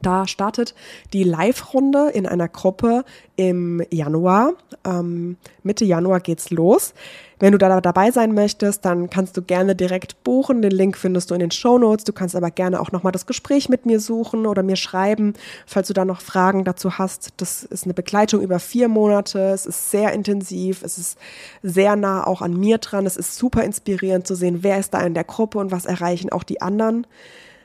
Da 0.03 0.27
startet 0.27 0.75
die 1.13 1.25
Live-Runde 1.25 2.11
in 2.11 2.27
einer 2.27 2.49
Gruppe 2.49 3.05
im 3.37 3.83
Januar. 3.91 4.53
Ähm, 4.85 5.37
Mitte 5.63 5.85
Januar 5.85 6.21
geht's 6.21 6.51
los. 6.51 6.95
Wenn 7.39 7.53
du 7.53 7.59
da 7.59 7.81
dabei 7.81 8.11
sein 8.11 8.35
möchtest, 8.35 8.85
dann 8.85 9.09
kannst 9.09 9.37
du 9.37 9.43
gerne 9.43 9.75
direkt 9.75 10.23
buchen. 10.25 10.61
Den 10.61 10.73
Link 10.73 10.99
findest 10.99 11.31
du 11.31 11.35
in 11.35 11.41
den 11.41 11.51
Show 11.51 11.79
Notes. 11.79 12.05
Du 12.05 12.13
kannst 12.13 12.37
aber 12.37 12.51
gerne 12.51 12.81
auch 12.81 12.93
nochmal 12.93 13.13
das 13.13 13.25
Gespräch 13.25 13.71
mit 13.71 13.87
mir 13.87 13.99
suchen 13.99 14.47
oder 14.47 14.63
mir 14.63 14.77
schreiben, 14.77 15.33
falls 15.67 15.89
du 15.89 15.95
da 15.95 16.05
noch 16.05 16.21
Fragen 16.21 16.65
dazu 16.65 16.99
hast. 16.99 17.31
Das 17.39 17.65
ist 17.65 17.85
eine 17.85 17.95
Begleitung 17.95 18.43
über 18.43 18.59
vier 18.59 18.89
Monate. 18.89 19.39
Es 19.39 19.65
ist 19.65 19.91
sehr 19.91 20.13
intensiv. 20.13 20.83
Es 20.83 20.99
ist 20.99 21.19
sehr 21.63 21.97
nah 21.97 22.27
auch 22.27 22.43
an 22.43 22.59
mir 22.59 22.77
dran. 22.77 23.07
Es 23.07 23.17
ist 23.17 23.37
super 23.37 23.65
inspirierend 23.65 24.27
zu 24.27 24.35
sehen, 24.35 24.63
wer 24.63 24.79
ist 24.79 24.93
da 24.93 25.01
in 25.01 25.15
der 25.15 25.25
Gruppe 25.25 25.59
und 25.59 25.71
was 25.73 25.87
erreichen 25.87 26.31
auch 26.31 26.43
die 26.43 26.61
anderen. 26.61 27.07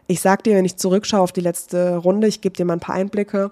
Ich 0.07 0.21
sag 0.21 0.43
dir, 0.43 0.55
wenn 0.55 0.65
ich 0.65 0.77
zurückschaue 0.77 1.21
auf 1.21 1.31
die 1.31 1.41
letzte 1.41 1.97
Runde, 1.97 2.27
ich 2.27 2.41
gebe 2.41 2.55
dir 2.55 2.65
mal 2.65 2.73
ein 2.73 2.79
paar 2.79 2.95
Einblicke. 2.95 3.51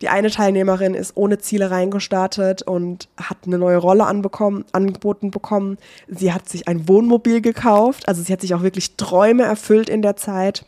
Die 0.00 0.08
eine 0.08 0.30
Teilnehmerin 0.30 0.94
ist 0.94 1.16
ohne 1.16 1.38
Ziele 1.38 1.70
reingestartet 1.70 2.62
und 2.62 3.08
hat 3.16 3.38
eine 3.46 3.58
neue 3.58 3.76
Rolle 3.76 4.04
anbekommen, 4.04 4.64
angeboten 4.72 5.30
bekommen. 5.30 5.78
Sie 6.08 6.32
hat 6.32 6.48
sich 6.48 6.66
ein 6.66 6.88
Wohnmobil 6.88 7.40
gekauft, 7.40 8.08
also 8.08 8.20
sie 8.22 8.32
hat 8.32 8.40
sich 8.40 8.54
auch 8.54 8.62
wirklich 8.62 8.96
Träume 8.96 9.44
erfüllt 9.44 9.88
in 9.88 10.02
der 10.02 10.16
Zeit. 10.16 10.64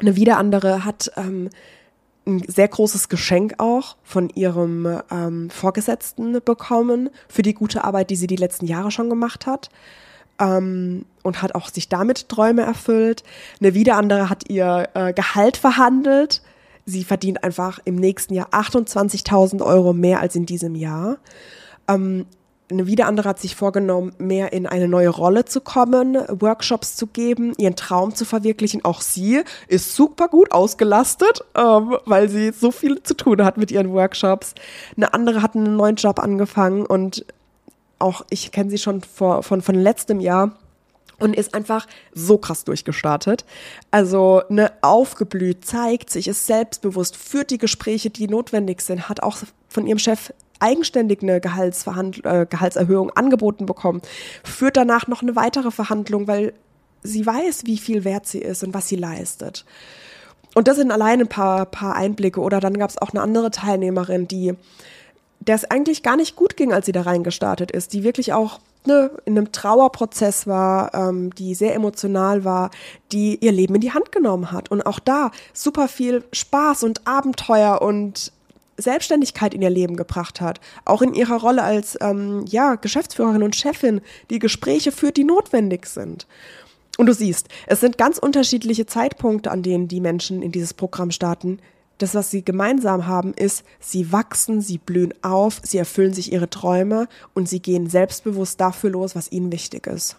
Eine 0.00 0.16
wieder 0.16 0.38
andere 0.38 0.84
hat 0.84 1.12
ähm, 1.16 1.50
ein 2.26 2.42
sehr 2.48 2.66
großes 2.66 3.08
Geschenk 3.08 3.54
auch 3.58 3.96
von 4.02 4.30
ihrem 4.30 5.00
ähm, 5.12 5.48
Vorgesetzten 5.48 6.40
bekommen 6.44 7.10
für 7.28 7.42
die 7.42 7.54
gute 7.54 7.84
Arbeit, 7.84 8.10
die 8.10 8.16
sie 8.16 8.26
die 8.26 8.36
letzten 8.36 8.66
Jahre 8.66 8.90
schon 8.90 9.08
gemacht 9.08 9.46
hat 9.46 9.70
ähm, 10.38 11.04
und 11.22 11.42
hat 11.42 11.54
auch 11.54 11.68
sich 11.68 11.88
damit 11.88 12.28
Träume 12.28 12.62
erfüllt. 12.62 13.24
Eine 13.60 13.74
wieder 13.74 13.96
andere 13.96 14.28
hat 14.30 14.48
ihr 14.48 14.88
äh, 14.94 15.12
Gehalt 15.12 15.56
verhandelt. 15.56 16.42
Sie 16.84 17.04
verdient 17.04 17.42
einfach 17.42 17.80
im 17.84 17.96
nächsten 17.96 18.34
Jahr 18.34 18.50
28.000 18.50 19.64
Euro 19.64 19.92
mehr 19.92 20.20
als 20.20 20.36
in 20.36 20.46
diesem 20.46 20.74
Jahr. 20.74 21.18
Ähm, 21.88 22.26
eine 22.68 22.86
wieder 22.88 23.06
andere 23.06 23.28
hat 23.28 23.38
sich 23.38 23.54
vorgenommen, 23.54 24.12
mehr 24.18 24.52
in 24.52 24.66
eine 24.66 24.88
neue 24.88 25.08
Rolle 25.08 25.44
zu 25.44 25.60
kommen, 25.60 26.16
Workshops 26.28 26.96
zu 26.96 27.06
geben, 27.06 27.52
ihren 27.58 27.76
Traum 27.76 28.14
zu 28.14 28.24
verwirklichen. 28.24 28.84
Auch 28.84 29.02
sie 29.02 29.42
ist 29.68 29.94
super 29.94 30.26
gut 30.26 30.50
ausgelastet, 30.50 31.44
ähm, 31.54 31.96
weil 32.06 32.28
sie 32.28 32.50
so 32.50 32.72
viel 32.72 33.02
zu 33.02 33.14
tun 33.14 33.44
hat 33.44 33.56
mit 33.56 33.70
ihren 33.70 33.92
Workshops. 33.92 34.54
Eine 34.96 35.14
andere 35.14 35.42
hat 35.42 35.54
einen 35.54 35.76
neuen 35.76 35.94
Job 35.94 36.18
angefangen 36.18 36.84
und 36.86 37.24
auch 37.98 38.24
ich 38.30 38.52
kenne 38.52 38.70
sie 38.70 38.78
schon 38.78 39.02
vor, 39.02 39.42
von, 39.42 39.62
von 39.62 39.74
letztem 39.74 40.20
Jahr 40.20 40.52
und 41.18 41.34
ist 41.34 41.54
einfach 41.54 41.86
so 42.12 42.38
krass 42.38 42.64
durchgestartet. 42.64 43.44
Also 43.90 44.42
ne, 44.48 44.72
aufgeblüht, 44.82 45.64
zeigt 45.64 46.10
sich, 46.10 46.28
ist 46.28 46.46
selbstbewusst, 46.46 47.16
führt 47.16 47.50
die 47.50 47.58
Gespräche, 47.58 48.10
die 48.10 48.28
notwendig 48.28 48.82
sind, 48.82 49.08
hat 49.08 49.22
auch 49.22 49.38
von 49.68 49.86
ihrem 49.86 49.98
Chef 49.98 50.32
eigenständig 50.58 51.22
eine 51.22 51.36
äh, 51.36 52.46
Gehaltserhöhung 52.46 53.10
angeboten 53.10 53.66
bekommen, 53.66 54.00
führt 54.44 54.76
danach 54.76 55.06
noch 55.06 55.22
eine 55.22 55.36
weitere 55.36 55.70
Verhandlung, 55.70 56.28
weil 56.28 56.54
sie 57.02 57.24
weiß, 57.24 57.66
wie 57.66 57.78
viel 57.78 58.04
wert 58.04 58.26
sie 58.26 58.40
ist 58.40 58.64
und 58.64 58.74
was 58.74 58.88
sie 58.88 58.96
leistet. 58.96 59.64
Und 60.54 60.68
das 60.68 60.76
sind 60.76 60.90
allein 60.90 61.20
ein 61.20 61.28
paar, 61.28 61.66
paar 61.66 61.96
Einblicke. 61.96 62.40
Oder 62.40 62.60
dann 62.60 62.78
gab 62.78 62.88
es 62.88 62.96
auch 62.96 63.10
eine 63.10 63.20
andere 63.20 63.50
Teilnehmerin, 63.50 64.26
die 64.26 64.54
der 65.46 65.54
es 65.54 65.64
eigentlich 65.64 66.02
gar 66.02 66.16
nicht 66.16 66.36
gut 66.36 66.56
ging, 66.56 66.72
als 66.72 66.86
sie 66.86 66.92
da 66.92 67.02
reingestartet 67.02 67.70
ist, 67.70 67.92
die 67.92 68.04
wirklich 68.04 68.32
auch 68.32 68.60
ne, 68.86 69.10
in 69.24 69.36
einem 69.36 69.52
Trauerprozess 69.52 70.46
war, 70.46 70.94
ähm, 70.94 71.34
die 71.34 71.54
sehr 71.54 71.74
emotional 71.74 72.44
war, 72.44 72.70
die 73.12 73.38
ihr 73.40 73.52
Leben 73.52 73.74
in 73.74 73.80
die 73.80 73.92
Hand 73.92 74.12
genommen 74.12 74.52
hat 74.52 74.70
und 74.70 74.84
auch 74.86 74.98
da 74.98 75.30
super 75.52 75.88
viel 75.88 76.24
Spaß 76.32 76.84
und 76.84 77.06
Abenteuer 77.06 77.82
und 77.82 78.32
Selbstständigkeit 78.78 79.54
in 79.54 79.62
ihr 79.62 79.70
Leben 79.70 79.96
gebracht 79.96 80.40
hat, 80.40 80.60
auch 80.84 81.02
in 81.02 81.14
ihrer 81.14 81.40
Rolle 81.40 81.62
als 81.62 81.96
ähm, 82.00 82.44
ja, 82.46 82.74
Geschäftsführerin 82.74 83.42
und 83.42 83.56
Chefin, 83.56 84.00
die 84.30 84.38
Gespräche 84.38 84.92
führt, 84.92 85.16
die 85.16 85.24
notwendig 85.24 85.86
sind. 85.86 86.26
Und 86.98 87.06
du 87.06 87.14
siehst, 87.14 87.48
es 87.66 87.80
sind 87.80 87.98
ganz 87.98 88.18
unterschiedliche 88.18 88.86
Zeitpunkte, 88.86 89.50
an 89.50 89.62
denen 89.62 89.88
die 89.88 90.00
Menschen 90.00 90.42
in 90.42 90.52
dieses 90.52 90.74
Programm 90.74 91.10
starten. 91.10 91.58
Das, 91.98 92.14
was 92.14 92.30
sie 92.30 92.44
gemeinsam 92.44 93.06
haben, 93.06 93.32
ist, 93.32 93.64
sie 93.80 94.12
wachsen, 94.12 94.60
sie 94.60 94.78
blühen 94.78 95.14
auf, 95.22 95.60
sie 95.62 95.78
erfüllen 95.78 96.12
sich 96.12 96.32
ihre 96.32 96.50
Träume 96.50 97.08
und 97.34 97.48
sie 97.48 97.60
gehen 97.60 97.88
selbstbewusst 97.88 98.60
dafür 98.60 98.90
los, 98.90 99.16
was 99.16 99.32
ihnen 99.32 99.50
wichtig 99.50 99.86
ist. 99.86 100.16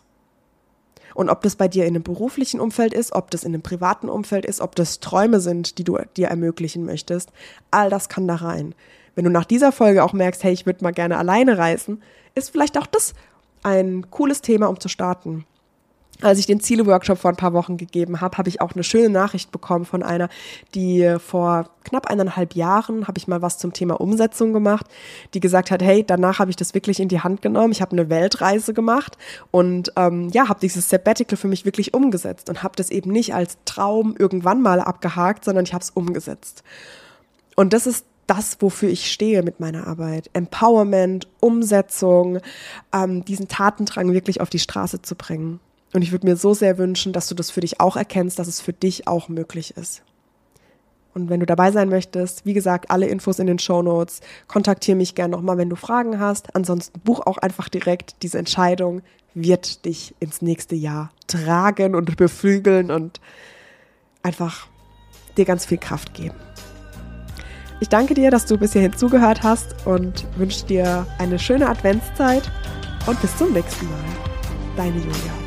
Und 1.13 1.29
ob 1.29 1.41
das 1.41 1.55
bei 1.55 1.67
dir 1.67 1.85
in 1.85 1.95
einem 1.95 2.03
beruflichen 2.03 2.59
Umfeld 2.59 2.93
ist, 2.93 3.13
ob 3.13 3.31
das 3.31 3.43
in 3.43 3.53
einem 3.53 3.63
privaten 3.63 4.09
Umfeld 4.09 4.45
ist, 4.45 4.61
ob 4.61 4.75
das 4.75 4.99
Träume 4.99 5.39
sind, 5.39 5.77
die 5.77 5.83
du 5.83 5.97
dir 6.15 6.27
ermöglichen 6.27 6.85
möchtest, 6.85 7.31
all 7.71 7.89
das 7.89 8.09
kann 8.09 8.27
da 8.27 8.35
rein. 8.35 8.75
Wenn 9.15 9.25
du 9.25 9.31
nach 9.31 9.45
dieser 9.45 9.71
Folge 9.71 10.03
auch 10.03 10.13
merkst, 10.13 10.43
hey, 10.43 10.53
ich 10.53 10.65
würde 10.65 10.83
mal 10.83 10.93
gerne 10.93 11.17
alleine 11.17 11.57
reisen, 11.57 12.03
ist 12.35 12.51
vielleicht 12.51 12.77
auch 12.77 12.85
das 12.85 13.13
ein 13.63 14.09
cooles 14.11 14.41
Thema, 14.41 14.67
um 14.67 14.79
zu 14.79 14.89
starten 14.89 15.45
als 16.21 16.39
ich 16.39 16.45
den 16.45 16.59
Ziele-Workshop 16.59 17.19
vor 17.19 17.31
ein 17.31 17.37
paar 17.37 17.53
Wochen 17.53 17.77
gegeben 17.77 18.21
habe, 18.21 18.37
habe 18.37 18.49
ich 18.49 18.61
auch 18.61 18.73
eine 18.73 18.83
schöne 18.83 19.09
Nachricht 19.09 19.51
bekommen 19.51 19.85
von 19.85 20.01
einer, 20.01 20.29
die 20.73 21.15
vor 21.19 21.69
knapp 21.83 22.07
eineinhalb 22.07 22.55
Jahren 22.55 23.07
habe 23.07 23.17
ich 23.17 23.27
mal 23.27 23.41
was 23.41 23.57
zum 23.57 23.71
Thema 23.71 24.01
Umsetzung 24.01 24.51
gemacht, 24.51 24.85
die 25.33 25.39
gesagt 25.39 25.71
hat, 25.71 25.81
hey, 25.81 26.03
danach 26.05 26.39
habe 26.39 26.49
ich 26.49 26.57
das 26.57 26.73
wirklich 26.73 26.99
in 26.99 27.07
die 27.07 27.21
Hand 27.21 27.41
genommen, 27.41 27.71
ich 27.71 27.81
habe 27.81 27.91
eine 27.91 28.09
Weltreise 28.09 28.73
gemacht 28.73 29.17
und 29.51 29.93
ähm, 29.95 30.29
ja, 30.33 30.49
habe 30.49 30.59
dieses 30.59 30.89
Sabbatical 30.89 31.37
für 31.37 31.47
mich 31.47 31.65
wirklich 31.65 31.93
umgesetzt 31.93 32.49
und 32.49 32.63
habe 32.63 32.75
das 32.75 32.89
eben 32.89 33.11
nicht 33.11 33.33
als 33.33 33.57
Traum 33.65 34.15
irgendwann 34.17 34.61
mal 34.61 34.81
abgehakt, 34.81 35.45
sondern 35.45 35.65
ich 35.65 35.73
habe 35.73 35.83
es 35.83 35.91
umgesetzt. 35.91 36.63
Und 37.55 37.73
das 37.73 37.87
ist 37.87 38.05
das, 38.27 38.57
wofür 38.59 38.89
ich 38.89 39.09
stehe 39.11 39.41
mit 39.41 39.59
meiner 39.59 39.87
Arbeit. 39.87 40.29
Empowerment, 40.33 41.27
Umsetzung, 41.39 42.39
ähm, 42.93 43.23
diesen 43.23 43.47
Tatendrang 43.47 44.11
wirklich 44.11 44.41
auf 44.41 44.49
die 44.49 44.59
Straße 44.59 45.01
zu 45.01 45.15
bringen. 45.15 45.61
Und 45.93 46.01
ich 46.01 46.11
würde 46.11 46.27
mir 46.27 46.35
so 46.35 46.53
sehr 46.53 46.77
wünschen, 46.77 47.13
dass 47.13 47.27
du 47.27 47.35
das 47.35 47.49
für 47.49 47.61
dich 47.61 47.79
auch 47.79 47.95
erkennst, 47.95 48.39
dass 48.39 48.47
es 48.47 48.61
für 48.61 48.73
dich 48.73 49.07
auch 49.07 49.29
möglich 49.29 49.75
ist. 49.77 50.03
Und 51.13 51.29
wenn 51.31 51.39
du 51.39 51.47
dabei 51.47 51.71
sein 51.71 51.89
möchtest, 51.89 52.45
wie 52.45 52.53
gesagt, 52.53 52.91
alle 52.91 53.07
Infos 53.07 53.39
in 53.39 53.47
den 53.47 53.57
Show 53.57 53.81
Notes. 53.81 54.21
Kontaktiere 54.47 54.95
mich 54.95 55.15
gerne 55.15 55.35
nochmal, 55.35 55.57
wenn 55.57 55.69
du 55.69 55.75
Fragen 55.75 56.19
hast. 56.19 56.55
Ansonsten 56.55 56.99
buch 56.99 57.25
auch 57.25 57.39
einfach 57.39 57.69
direkt. 57.69 58.21
Diese 58.21 58.37
Entscheidung 58.37 59.01
wird 59.33 59.85
dich 59.85 60.13
ins 60.19 60.43
nächste 60.43 60.75
Jahr 60.75 61.11
tragen 61.25 61.95
und 61.95 62.17
beflügeln 62.17 62.91
und 62.91 63.19
einfach 64.21 64.67
dir 65.37 65.45
ganz 65.45 65.65
viel 65.65 65.79
Kraft 65.79 66.13
geben. 66.13 66.35
Ich 67.79 67.89
danke 67.89 68.13
dir, 68.13 68.29
dass 68.29 68.45
du 68.45 68.57
bis 68.57 68.73
hierhin 68.73 68.95
zugehört 68.95 69.41
hast 69.41 69.75
und 69.85 70.25
wünsche 70.37 70.65
dir 70.67 71.07
eine 71.17 71.39
schöne 71.39 71.67
Adventszeit 71.67 72.51
und 73.07 73.19
bis 73.21 73.35
zum 73.37 73.53
nächsten 73.53 73.85
Mal. 73.85 74.03
Deine 74.75 74.97
Julia. 74.97 75.46